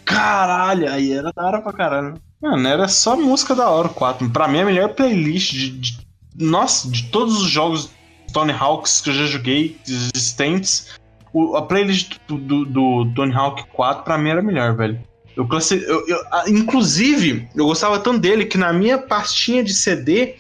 Caralho, 0.06 0.90
aí 0.92 1.14
era 1.14 1.32
da 1.32 1.46
hora 1.46 1.62
pra 1.62 1.74
caralho. 1.74 2.14
Mano, 2.42 2.68
era 2.68 2.88
só 2.88 3.16
música 3.16 3.54
da 3.56 3.70
hora 3.70 3.88
o 3.88 3.94
4. 3.94 4.30
Pra 4.32 4.48
mim, 4.48 4.60
a 4.60 4.66
melhor 4.66 4.90
playlist 4.96 5.52
de, 5.54 5.70
de- 5.70 6.00
Nossa, 6.36 6.90
de 6.90 7.04
todos 7.10 7.40
os 7.42 7.50
jogos 7.50 7.92
Tony 8.34 8.52
Hawks 8.52 9.02
que 9.02 9.10
eu 9.10 9.14
já 9.14 9.26
joguei, 9.26 9.78
existentes. 9.88 10.88
o- 11.34 11.56
a 11.56 11.62
playlist 11.62 12.16
do, 12.28 12.38
do, 12.38 12.66
do 12.66 13.14
Tony 13.14 13.34
Hawk 13.34 13.64
4 13.74 14.04
pra 14.04 14.18
mim 14.18 14.30
era 14.30 14.42
melhor, 14.42 14.76
velho. 14.76 15.00
Eu, 15.38 15.48
classi- 15.48 15.84
eu- 15.86 16.06
eu- 16.08 16.20
inclusive, 16.48 17.48
eu 17.56 17.66
gostava 17.66 18.00
tanto 18.00 18.20
dele 18.20 18.46
que 18.46 18.58
na 18.58 18.74
minha 18.74 18.98
pastinha 18.98 19.64
de 19.64 19.74
CD 19.74 20.36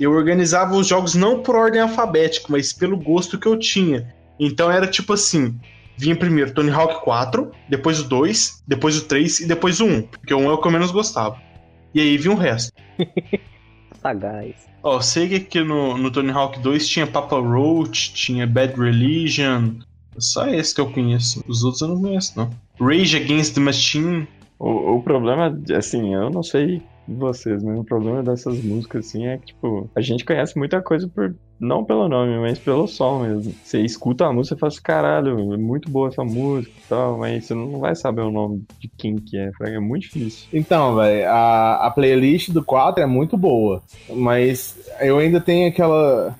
eu 0.00 0.12
organizava 0.12 0.74
os 0.76 0.86
jogos 0.86 1.14
não 1.14 1.40
por 1.42 1.56
ordem 1.56 1.80
alfabética, 1.80 2.46
mas 2.48 2.72
pelo 2.72 2.96
gosto 2.96 3.38
que 3.38 3.46
eu 3.46 3.58
tinha. 3.58 4.14
Então 4.40 4.70
era 4.70 4.86
tipo 4.86 5.12
assim: 5.12 5.58
vinha 5.96 6.16
primeiro 6.16 6.52
Tony 6.52 6.70
Hawk 6.70 7.04
4, 7.04 7.50
depois 7.68 8.00
o 8.00 8.04
2, 8.04 8.62
depois 8.66 8.96
o 8.96 9.04
3 9.04 9.40
e 9.40 9.46
depois 9.46 9.80
o 9.80 9.86
1, 9.86 10.02
porque 10.02 10.34
o 10.34 10.38
1 10.38 10.50
é 10.50 10.52
o 10.52 10.58
que 10.58 10.66
eu 10.66 10.72
menos 10.72 10.90
gostava. 10.90 11.40
E 11.94 12.00
aí 12.00 12.18
vinha 12.18 12.34
o 12.34 12.38
resto. 12.38 12.72
Sagaz. 14.02 14.54
Ó, 14.82 15.00
sei 15.00 15.28
que 15.28 15.34
aqui 15.36 15.60
no, 15.62 15.96
no 15.96 16.10
Tony 16.10 16.30
Hawk 16.30 16.58
2 16.60 16.86
tinha 16.86 17.06
Papa 17.06 17.40
Roach, 17.40 18.12
tinha 18.12 18.46
Bad 18.46 18.78
Religion. 18.78 19.76
Só 20.18 20.46
esse 20.46 20.74
que 20.74 20.80
eu 20.80 20.90
conheço. 20.90 21.42
Os 21.48 21.64
outros 21.64 21.80
eu 21.82 21.88
não 21.88 22.00
conheço, 22.00 22.34
não. 22.36 22.50
Rage 22.78 23.16
Against 23.16 23.54
the 23.54 23.60
Machine. 23.60 24.28
O, 24.58 24.96
o 24.96 25.02
problema, 25.02 25.58
assim, 25.76 26.14
eu 26.14 26.30
não 26.30 26.42
sei 26.42 26.82
de 27.06 27.14
vocês, 27.14 27.62
mas 27.62 27.78
o 27.78 27.84
problema 27.84 28.22
dessas 28.22 28.62
músicas, 28.62 29.06
assim, 29.06 29.26
é 29.26 29.38
que, 29.38 29.46
tipo, 29.46 29.90
a 29.94 30.00
gente 30.00 30.24
conhece 30.24 30.58
muita 30.58 30.80
coisa 30.80 31.08
por. 31.08 31.34
Não 31.60 31.84
pelo 31.84 32.08
nome, 32.08 32.36
mas 32.40 32.58
pelo 32.58 32.86
som 32.88 33.20
mesmo. 33.20 33.54
Você 33.62 33.80
escuta 33.80 34.26
a 34.26 34.32
música 34.32 34.56
e 34.56 34.58
fala 34.58 34.72
assim, 34.72 34.82
caralho, 34.82 35.54
é 35.54 35.56
muito 35.56 35.88
boa 35.88 36.08
essa 36.08 36.24
música 36.24 36.72
e 36.76 36.88
tal, 36.88 37.18
mas 37.18 37.44
você 37.44 37.54
não 37.54 37.78
vai 37.78 37.94
saber 37.94 38.22
o 38.22 38.30
nome 38.30 38.64
de 38.80 38.90
quem 38.98 39.16
que 39.16 39.38
é, 39.38 39.50
é 39.60 39.78
muito 39.78 40.02
difícil. 40.02 40.48
Então, 40.52 40.96
velho, 40.96 41.28
a, 41.30 41.86
a 41.86 41.90
playlist 41.90 42.50
do 42.50 42.62
4 42.62 43.02
é 43.02 43.06
muito 43.06 43.36
boa, 43.36 43.82
mas 44.10 44.76
eu 45.00 45.18
ainda 45.18 45.40
tenho 45.40 45.68
aquela 45.68 46.36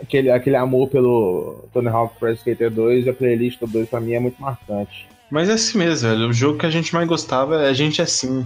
aquele, 0.00 0.30
aquele 0.30 0.56
amor 0.56 0.88
pelo 0.88 1.64
Tony 1.72 1.88
Hawk 1.88 2.18
Pro 2.18 2.32
Skater 2.32 2.70
2 2.70 3.06
e 3.06 3.10
a 3.10 3.14
playlist 3.14 3.60
do 3.60 3.66
2 3.66 3.88
pra 3.88 4.00
mim 4.00 4.12
é 4.12 4.20
muito 4.20 4.40
marcante. 4.40 5.08
Mas 5.30 5.48
é 5.48 5.52
assim 5.52 5.78
mesmo, 5.78 6.08
velho. 6.08 6.28
O 6.28 6.32
jogo 6.32 6.58
que 6.58 6.66
a 6.66 6.70
gente 6.70 6.92
mais 6.92 7.06
gostava 7.06 7.62
é 7.62 7.68
a 7.68 7.72
gente 7.72 8.02
assim. 8.02 8.44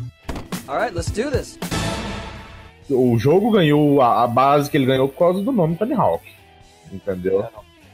Alright, 0.66 0.94
let's 0.94 1.10
do 1.10 1.30
this. 1.30 1.58
O 2.88 3.18
jogo 3.18 3.50
ganhou, 3.50 4.00
a, 4.00 4.24
a 4.24 4.26
base 4.26 4.70
que 4.70 4.76
ele 4.76 4.86
ganhou 4.86 5.08
por 5.08 5.18
causa 5.18 5.42
do 5.42 5.52
nome 5.52 5.76
Tony 5.76 5.94
Hawk, 5.94 6.24
entendeu? 6.92 7.46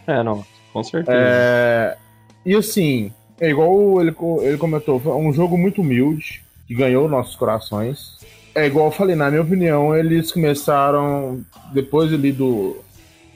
É, 0.06 0.22
não, 0.22 0.44
com 0.72 0.82
certeza. 0.82 1.16
É, 1.18 1.96
e 2.44 2.54
assim, 2.54 3.12
é 3.40 3.50
igual 3.50 4.00
ele, 4.00 4.14
ele 4.42 4.56
comentou, 4.56 5.00
foi 5.00 5.12
um 5.12 5.32
jogo 5.32 5.58
muito 5.58 5.80
humilde, 5.80 6.42
que 6.66 6.74
ganhou 6.74 7.08
nossos 7.08 7.34
corações. 7.34 8.18
É 8.54 8.66
igual 8.66 8.86
eu 8.86 8.92
falei, 8.92 9.16
na 9.16 9.30
minha 9.30 9.42
opinião, 9.42 9.96
eles 9.96 10.30
começaram, 10.30 11.44
depois 11.72 12.12
ali 12.12 12.30
do, 12.30 12.76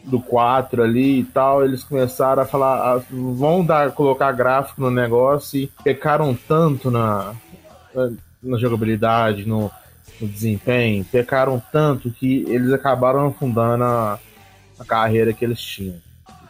do 0.05 0.21
4 0.21 0.83
ali 0.83 1.21
e 1.21 1.25
tal, 1.25 1.65
eles 1.65 1.83
começaram 1.83 2.43
a 2.43 2.47
falar, 2.47 2.97
ah, 2.97 3.03
vão 3.11 3.65
dar, 3.65 3.93
colocar 3.93 4.31
gráfico 4.33 4.81
no 4.81 4.91
negócio 4.91 5.59
e 5.59 5.67
pecaram 5.83 6.37
tanto 6.49 6.91
na, 6.91 7.35
na, 8.45 8.59
jogabilidade, 8.59 9.47
no, 9.47 9.71
no 10.21 10.29
desempenho, 10.29 11.05
pecaram 11.05 11.63
tanto 11.73 12.11
que 12.11 12.45
eles 12.49 12.73
acabaram 12.73 13.27
afundando 13.27 13.85
a, 13.85 14.19
a 14.79 14.85
carreira 14.85 15.33
que 15.33 15.45
eles 15.45 15.61
tinham 15.61 15.97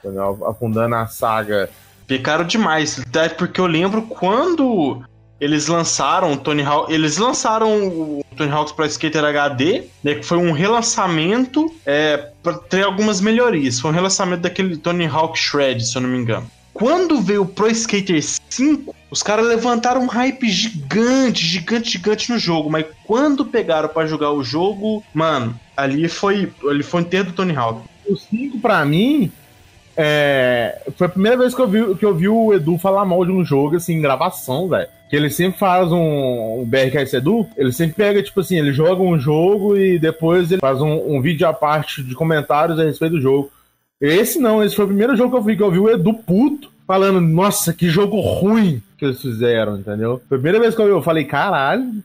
entendeu? 0.04 0.46
afundando 0.46 0.94
a 0.94 1.06
saga. 1.06 1.70
Pecaram 2.06 2.44
demais. 2.44 3.00
Até 3.00 3.28
porque 3.30 3.60
eu 3.60 3.66
lembro 3.66 4.02
quando 4.02 5.02
eles 5.40 5.66
lançaram 5.66 6.32
o 6.32 6.36
Tony 6.36 6.62
Hawk, 6.62 6.92
eles 6.92 7.16
lançaram 7.16 7.88
o 7.88 8.24
Tony 8.36 8.50
Hawk's 8.50 8.72
Pro 8.72 8.84
Skater 8.86 9.24
HD, 9.24 9.84
né, 10.02 10.14
que 10.14 10.22
foi 10.22 10.38
um 10.38 10.52
relançamento 10.52 11.74
é, 11.84 12.30
para 12.42 12.54
ter 12.54 12.84
algumas 12.84 13.20
melhorias. 13.20 13.80
Foi 13.80 13.90
um 13.90 13.94
relançamento 13.94 14.42
daquele 14.42 14.76
Tony 14.76 15.06
Hawk 15.06 15.38
Shred, 15.38 15.84
se 15.84 15.96
eu 15.96 16.02
não 16.02 16.08
me 16.08 16.18
engano. 16.18 16.46
Quando 16.74 17.20
veio 17.20 17.42
o 17.42 17.46
Pro 17.46 17.70
Skater 17.70 18.20
5, 18.20 18.94
os 19.08 19.22
caras 19.22 19.46
levantaram 19.46 20.02
um 20.02 20.06
hype 20.06 20.50
gigante, 20.50 21.46
gigante, 21.46 21.90
gigante 21.92 22.32
no 22.32 22.38
jogo. 22.38 22.68
Mas 22.68 22.84
quando 23.04 23.44
pegaram 23.44 23.88
para 23.88 24.08
jogar 24.08 24.32
o 24.32 24.42
jogo, 24.42 25.02
mano, 25.14 25.58
ali 25.76 26.08
foi, 26.08 26.52
ali 26.68 26.82
foi 26.82 27.00
o 27.00 27.04
inteiro 27.04 27.28
do 27.28 27.32
Tony 27.32 27.54
Hawk. 27.54 27.82
O 28.08 28.16
5, 28.16 28.58
pra 28.58 28.84
mim, 28.84 29.30
é, 29.96 30.82
foi 30.96 31.06
a 31.06 31.10
primeira 31.10 31.38
vez 31.38 31.54
que 31.54 31.62
eu, 31.62 31.68
vi, 31.68 31.94
que 31.94 32.04
eu 32.04 32.12
vi 32.12 32.28
o 32.28 32.52
Edu 32.52 32.76
falar 32.76 33.04
mal 33.04 33.24
de 33.24 33.30
um 33.30 33.44
jogo, 33.44 33.76
assim, 33.76 33.94
em 33.94 34.02
gravação, 34.02 34.68
velho. 34.68 34.88
Que 35.08 35.14
ele 35.14 35.30
sempre 35.30 35.58
faz 35.60 35.92
um, 35.92 36.60
um 36.60 36.64
BRKS 36.66 37.14
Edu, 37.14 37.46
ele 37.56 37.70
sempre 37.70 37.94
pega, 37.94 38.20
tipo 38.20 38.40
assim, 38.40 38.58
ele 38.58 38.72
joga 38.72 39.00
um 39.00 39.16
jogo 39.16 39.76
e 39.76 39.96
depois 39.96 40.50
ele 40.50 40.60
faz 40.60 40.80
um, 40.80 41.14
um 41.14 41.22
vídeo 41.22 41.46
à 41.46 41.52
parte 41.52 42.02
de 42.02 42.16
comentários 42.16 42.80
a 42.80 42.84
respeito 42.84 43.12
do 43.12 43.20
jogo. 43.20 43.50
Esse 44.00 44.38
não, 44.38 44.62
esse 44.62 44.74
foi 44.74 44.84
o 44.84 44.88
primeiro 44.88 45.16
jogo 45.16 45.30
que 45.30 45.36
eu 45.36 45.42
vi, 45.42 45.56
que 45.56 45.62
eu 45.62 45.70
vi 45.70 45.78
o 45.78 45.90
Edu 45.90 46.14
puto, 46.14 46.70
falando, 46.86 47.20
nossa, 47.20 47.72
que 47.72 47.88
jogo 47.88 48.20
ruim 48.20 48.82
que 48.98 49.04
eles 49.04 49.20
fizeram, 49.20 49.78
entendeu? 49.78 50.20
Primeira 50.28 50.60
vez 50.60 50.74
que 50.74 50.80
eu 50.80 50.86
vi, 50.86 50.92
eu 50.92 51.02
falei, 51.02 51.24
caralho, 51.24 52.02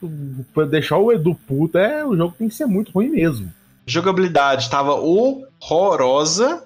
pra 0.54 0.66
deixar 0.66 0.98
o 0.98 1.12
Edu 1.12 1.36
puto, 1.48 1.78
é, 1.78 2.06
o 2.06 2.16
jogo 2.16 2.36
tem 2.38 2.48
que 2.48 2.56
ser 2.56 2.66
muito 2.66 2.92
ruim 2.92 3.10
mesmo. 3.10 3.52
Jogabilidade 3.86 4.70
tava 4.70 4.94
horrorosa, 4.94 6.64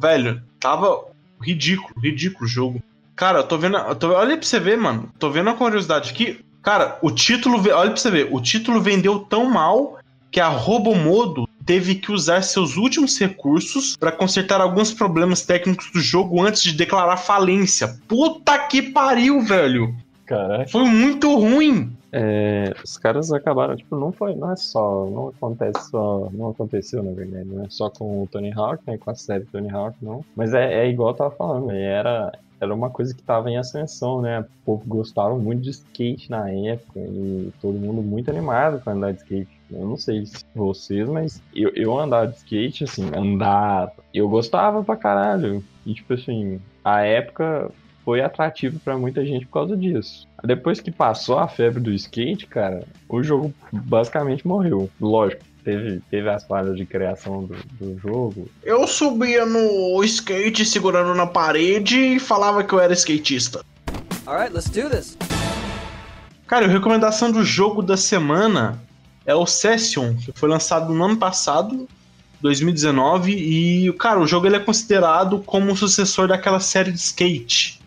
velho, 0.00 0.42
tava 0.60 1.04
ridículo, 1.40 1.94
ridículo 2.00 2.44
o 2.44 2.48
jogo. 2.48 2.82
Cara, 3.20 3.40
eu 3.40 3.44
tô 3.44 3.58
vendo. 3.58 3.76
Eu 3.76 3.94
tô, 3.94 4.12
olha 4.12 4.34
pra 4.34 4.46
você 4.46 4.58
ver, 4.58 4.78
mano. 4.78 5.12
Tô 5.18 5.30
vendo 5.30 5.50
a 5.50 5.54
curiosidade 5.54 6.10
aqui. 6.10 6.42
Cara, 6.62 6.98
o 7.02 7.10
título. 7.10 7.58
Olha 7.58 7.90
pra 7.90 7.96
você 7.96 8.10
ver. 8.10 8.28
O 8.30 8.40
título 8.40 8.80
vendeu 8.80 9.18
tão 9.18 9.44
mal 9.44 9.98
que 10.30 10.40
a 10.40 10.48
Robomodo 10.48 11.46
teve 11.64 11.94
que 11.94 12.12
usar 12.12 12.42
seus 12.42 12.76
últimos 12.76 13.18
recursos 13.18 13.96
pra 13.96 14.12
consertar 14.12 14.60
alguns 14.60 14.92
problemas 14.92 15.42
técnicos 15.42 15.90
do 15.92 16.00
jogo 16.00 16.42
antes 16.42 16.62
de 16.62 16.72
declarar 16.72 17.16
falência. 17.16 17.98
Puta 18.08 18.58
que 18.58 18.82
pariu, 18.82 19.40
velho. 19.42 19.94
Caraca. 20.26 20.68
Foi 20.70 20.84
muito 20.84 21.34
ruim. 21.34 21.96
É, 22.12 22.74
os 22.84 22.96
caras 22.96 23.32
acabaram, 23.32 23.76
tipo, 23.76 23.96
não 23.96 24.10
foi, 24.10 24.34
não 24.34 24.50
é 24.50 24.56
só, 24.56 25.06
não 25.06 25.28
acontece 25.28 25.90
só, 25.90 26.28
não 26.32 26.50
aconteceu 26.50 27.02
na 27.02 27.12
verdade, 27.12 27.48
não 27.48 27.64
é 27.64 27.70
só 27.70 27.88
com 27.88 28.22
o 28.22 28.26
Tony 28.26 28.52
Hawk, 28.52 28.82
né, 28.86 28.98
com 28.98 29.10
a 29.10 29.14
série 29.14 29.44
Tony 29.44 29.70
Hawk, 29.70 29.96
não. 30.02 30.24
Mas 30.34 30.52
é, 30.52 30.84
é 30.84 30.88
igual 30.88 31.10
eu 31.10 31.14
tava 31.14 31.30
falando, 31.36 31.66
né, 31.66 31.80
era, 31.80 32.32
era 32.60 32.74
uma 32.74 32.90
coisa 32.90 33.14
que 33.14 33.22
tava 33.22 33.48
em 33.50 33.56
ascensão, 33.56 34.20
né, 34.20 34.40
o 34.40 34.64
povo 34.64 34.84
gostava 34.86 35.38
muito 35.38 35.62
de 35.62 35.70
skate 35.70 36.28
na 36.30 36.50
época 36.50 36.98
e 36.98 37.52
todo 37.60 37.78
mundo 37.78 38.02
muito 38.02 38.28
animado 38.28 38.80
com 38.80 38.90
andar 38.90 39.12
de 39.12 39.20
skate. 39.20 39.60
Eu 39.70 39.86
não 39.86 39.96
sei 39.96 40.26
se 40.26 40.44
vocês, 40.52 41.08
mas 41.08 41.40
eu, 41.54 41.70
eu 41.76 41.96
andar 41.96 42.26
de 42.26 42.36
skate, 42.38 42.84
assim, 42.84 43.08
andar, 43.14 43.92
eu 44.12 44.28
gostava 44.28 44.82
pra 44.82 44.96
caralho. 44.96 45.62
E 45.86 45.94
tipo 45.94 46.14
assim, 46.14 46.60
a 46.84 47.02
época 47.02 47.70
foi 48.10 48.20
atrativo 48.20 48.80
pra 48.80 48.98
muita 48.98 49.24
gente 49.24 49.46
por 49.46 49.52
causa 49.52 49.76
disso. 49.76 50.26
Depois 50.42 50.80
que 50.80 50.90
passou 50.90 51.38
a 51.38 51.46
febre 51.46 51.80
do 51.80 51.92
skate, 51.92 52.44
cara, 52.44 52.82
o 53.08 53.22
jogo 53.22 53.54
basicamente 53.72 54.44
morreu. 54.44 54.90
Lógico, 55.00 55.44
teve, 55.62 56.02
teve 56.10 56.28
as 56.28 56.44
falhas 56.44 56.76
de 56.76 56.84
criação 56.84 57.44
do, 57.44 57.54
do 57.78 57.96
jogo. 58.00 58.50
Eu 58.64 58.84
subia 58.88 59.46
no 59.46 60.02
skate 60.02 60.64
segurando 60.64 61.14
na 61.14 61.24
parede 61.24 62.16
e 62.16 62.18
falava 62.18 62.64
que 62.64 62.72
eu 62.72 62.80
era 62.80 62.92
skatista. 62.94 63.64
Alright, 64.26 64.52
let's 64.52 64.68
do 64.68 64.90
this. 64.90 65.16
Cara, 66.48 66.66
a 66.66 66.68
recomendação 66.68 67.30
do 67.30 67.44
jogo 67.44 67.80
da 67.80 67.96
semana 67.96 68.82
é 69.24 69.36
o 69.36 69.46
Session, 69.46 70.16
que 70.16 70.32
foi 70.34 70.48
lançado 70.48 70.92
no 70.92 71.04
ano 71.04 71.16
passado, 71.16 71.88
2019, 72.40 73.30
e, 73.30 73.92
cara, 73.92 74.18
o 74.18 74.26
jogo 74.26 74.48
ele 74.48 74.56
é 74.56 74.60
considerado 74.60 75.38
como 75.46 75.70
um 75.70 75.76
sucessor 75.76 76.26
daquela 76.26 76.58
série 76.58 76.90
de 76.90 76.98
skate. 76.98 77.79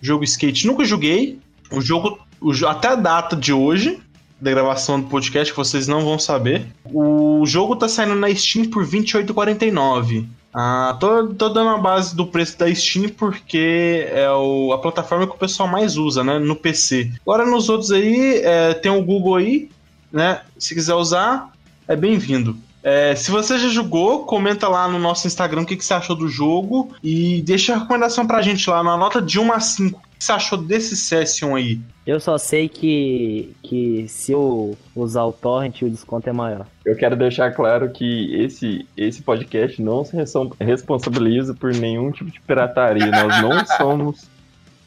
Jogo 0.00 0.24
skate. 0.24 0.66
Nunca 0.66 0.84
joguei. 0.84 1.38
O 1.70 1.80
jogo, 1.80 2.18
o 2.40 2.52
até 2.66 2.88
a 2.88 2.94
data 2.94 3.34
de 3.34 3.52
hoje, 3.52 3.98
da 4.40 4.50
gravação 4.50 5.00
do 5.00 5.06
podcast, 5.08 5.52
que 5.52 5.56
vocês 5.58 5.88
não 5.88 6.04
vão 6.04 6.18
saber, 6.18 6.66
o 6.84 7.44
jogo 7.46 7.74
tá 7.76 7.88
saindo 7.88 8.14
na 8.14 8.32
Steam 8.34 8.66
por 8.70 8.84
R$ 8.84 8.90
28,49. 9.00 10.26
Ah, 10.58 10.96
tô, 10.98 11.26
tô 11.34 11.48
dando 11.50 11.70
a 11.70 11.78
base 11.78 12.16
do 12.16 12.26
preço 12.26 12.58
da 12.58 12.72
Steam 12.74 13.10
porque 13.10 14.06
é 14.10 14.30
o- 14.30 14.72
a 14.72 14.78
plataforma 14.78 15.26
que 15.26 15.34
o 15.34 15.38
pessoal 15.38 15.68
mais 15.68 15.96
usa, 15.98 16.24
né? 16.24 16.38
No 16.38 16.56
PC. 16.56 17.10
Agora 17.22 17.44
nos 17.44 17.68
outros 17.68 17.90
aí, 17.92 18.40
é, 18.42 18.72
tem 18.72 18.90
o 18.90 19.02
Google 19.02 19.34
aí, 19.36 19.68
né? 20.10 20.40
Se 20.58 20.74
quiser 20.74 20.94
usar, 20.94 21.52
é 21.86 21.94
bem-vindo. 21.94 22.56
É, 22.88 23.16
se 23.16 23.32
você 23.32 23.58
já 23.58 23.68
jogou, 23.68 24.24
comenta 24.26 24.68
lá 24.68 24.86
no 24.86 24.96
nosso 24.96 25.26
Instagram 25.26 25.62
o 25.62 25.66
que, 25.66 25.74
que 25.74 25.84
você 25.84 25.92
achou 25.92 26.14
do 26.14 26.28
jogo 26.28 26.94
e 27.02 27.42
deixa 27.42 27.74
a 27.74 27.78
recomendação 27.78 28.24
pra 28.24 28.40
gente 28.40 28.70
lá 28.70 28.80
na 28.80 28.96
nota 28.96 29.20
de 29.20 29.40
1 29.40 29.52
a 29.52 29.58
5. 29.58 29.98
O 29.98 30.02
que 30.16 30.24
você 30.24 30.30
achou 30.30 30.56
desse 30.56 30.96
Session 30.96 31.56
aí? 31.56 31.80
Eu 32.06 32.20
só 32.20 32.38
sei 32.38 32.68
que, 32.68 33.52
que 33.60 34.06
se 34.06 34.30
eu 34.30 34.78
usar 34.94 35.24
o 35.24 35.32
torrent, 35.32 35.82
o 35.82 35.90
desconto 35.90 36.30
é 36.30 36.32
maior. 36.32 36.64
Eu 36.84 36.94
quero 36.94 37.16
deixar 37.16 37.50
claro 37.50 37.90
que 37.90 38.32
esse, 38.40 38.86
esse 38.96 39.20
podcast 39.20 39.82
não 39.82 40.04
se 40.04 40.16
responsabiliza 40.60 41.54
por 41.54 41.74
nenhum 41.74 42.12
tipo 42.12 42.30
de 42.30 42.40
pirataria. 42.40 43.10
Nós 43.10 43.42
não 43.42 43.66
somos 43.76 44.30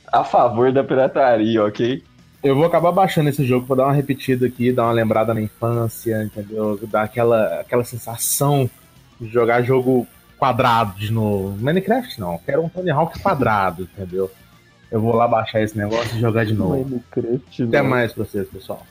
a 0.08 0.24
favor 0.24 0.72
da 0.72 0.86
pirataria, 0.86 1.66
ok? 1.66 2.02
Eu 2.42 2.56
vou 2.56 2.66
acabar 2.66 2.92
baixando 2.92 3.30
esse 3.30 3.44
jogo 3.44 3.68
pra 3.68 3.76
dar 3.76 3.86
uma 3.86 3.94
repetida 3.94 4.48
aqui, 4.48 4.72
dar 4.72 4.84
uma 4.86 4.94
lembrada 4.94 5.34
na 5.34 5.42
infância, 5.42 6.24
entendeu? 6.24 6.80
Dar 6.88 7.04
aquela, 7.04 7.60
aquela 7.60 7.84
sensação 7.84 8.70
de 9.20 9.28
jogar 9.28 9.62
jogo 9.62 10.08
quadrado 10.38 10.98
de 10.98 11.12
novo. 11.12 11.58
Minecraft 11.58 12.18
não, 12.20 12.34
eu 12.34 12.40
quero 12.46 12.64
um 12.64 12.70
Tony 12.70 12.90
Hawk 12.90 13.20
quadrado, 13.20 13.84
entendeu? 13.94 14.32
Eu 14.90 15.02
vou 15.02 15.14
lá 15.14 15.28
baixar 15.28 15.62
esse 15.62 15.78
negócio 15.78 16.16
e 16.16 16.20
jogar 16.20 16.46
de 16.46 16.54
novo. 16.54 16.86
Minecraft, 16.86 17.64
Até 17.64 17.82
não. 17.82 17.90
mais 17.90 18.14
pra 18.14 18.24
vocês, 18.24 18.48
pessoal. 18.48 18.86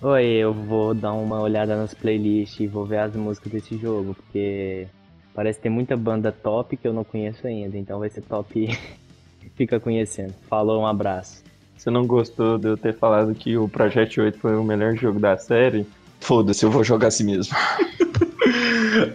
Oi, 0.00 0.24
eu 0.24 0.54
vou 0.54 0.94
dar 0.94 1.12
uma 1.12 1.38
olhada 1.40 1.76
nas 1.76 1.92
playlists 1.92 2.58
e 2.60 2.66
vou 2.66 2.86
ver 2.86 3.00
as 3.00 3.14
músicas 3.14 3.52
desse 3.52 3.76
jogo, 3.76 4.14
porque 4.14 4.88
parece 5.34 5.58
que 5.58 5.64
tem 5.64 5.70
muita 5.70 5.94
banda 5.98 6.32
top 6.32 6.78
que 6.78 6.88
eu 6.88 6.94
não 6.94 7.04
conheço 7.04 7.46
ainda, 7.46 7.76
então 7.76 7.98
vai 7.98 8.08
ser 8.08 8.22
top. 8.22 8.66
Fica 9.54 9.78
conhecendo. 9.78 10.32
Falou, 10.48 10.80
um 10.80 10.86
abraço. 10.86 11.42
Você 11.80 11.88
não 11.88 12.06
gostou 12.06 12.58
de 12.58 12.68
eu 12.68 12.76
ter 12.76 12.94
falado 12.94 13.34
que 13.34 13.56
o 13.56 13.66
Project 13.66 14.20
8 14.20 14.38
foi 14.38 14.54
o 14.54 14.62
melhor 14.62 14.94
jogo 14.96 15.18
da 15.18 15.38
série? 15.38 15.86
Foda-se, 16.20 16.62
eu 16.62 16.70
vou 16.70 16.84
jogar 16.84 17.08
assim 17.08 17.24
mesmo. 17.24 17.56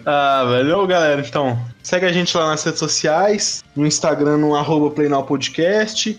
Ah, 0.04 0.42
valeu, 0.44 0.86
galera. 0.86 1.20
Então, 1.20 1.58
segue 1.82 2.06
a 2.06 2.12
gente 2.12 2.34
lá 2.36 2.46
nas 2.46 2.64
redes 2.64 2.80
sociais, 2.80 3.62
no 3.76 3.86
Instagram, 3.86 4.38
no 4.38 4.56
arroba 4.56 4.90
PlayNowPodcast. 4.90 6.18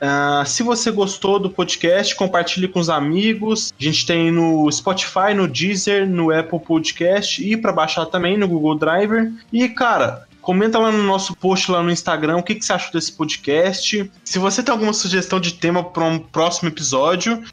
Ah, 0.00 0.44
se 0.46 0.62
você 0.62 0.90
gostou 0.90 1.38
do 1.38 1.50
podcast, 1.50 2.14
compartilhe 2.14 2.68
com 2.68 2.78
os 2.78 2.90
amigos. 2.90 3.72
A 3.80 3.82
gente 3.82 4.06
tem 4.06 4.30
no 4.30 4.70
Spotify, 4.70 5.32
no 5.34 5.48
Deezer, 5.48 6.08
no 6.08 6.30
Apple 6.30 6.60
Podcast 6.60 7.42
e 7.42 7.56
para 7.56 7.72
baixar 7.72 8.06
também 8.06 8.36
no 8.36 8.46
Google 8.46 8.78
Driver. 8.78 9.32
E, 9.52 9.68
cara, 9.70 10.27
comenta 10.48 10.78
lá 10.78 10.90
no 10.90 11.02
nosso 11.02 11.36
post 11.36 11.70
lá 11.70 11.82
no 11.82 11.90
Instagram 11.90 12.38
o 12.38 12.42
que, 12.42 12.54
que 12.54 12.64
você 12.64 12.72
achou 12.72 12.90
desse 12.90 13.12
podcast. 13.12 14.10
Se 14.24 14.38
você 14.38 14.62
tem 14.62 14.72
alguma 14.72 14.94
sugestão 14.94 15.38
de 15.38 15.52
tema 15.52 15.84
para 15.84 16.02
um 16.06 16.18
próximo 16.18 16.70
episódio. 16.70 17.44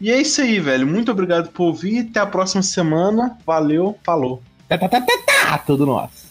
E 0.00 0.08
é 0.08 0.20
isso 0.20 0.40
aí, 0.40 0.60
velho. 0.60 0.86
Muito 0.86 1.10
obrigado 1.10 1.50
por 1.50 1.64
ouvir. 1.64 2.06
Até 2.08 2.20
a 2.20 2.26
próxima 2.26 2.62
semana. 2.62 3.36
Valeu, 3.44 3.98
falou. 4.04 4.40
Tá, 4.68 4.78
tá, 4.78 4.88
tá, 4.88 5.00
tá, 5.00 5.16
tá, 5.26 5.58
tudo 5.58 5.84
nosso. 5.84 6.23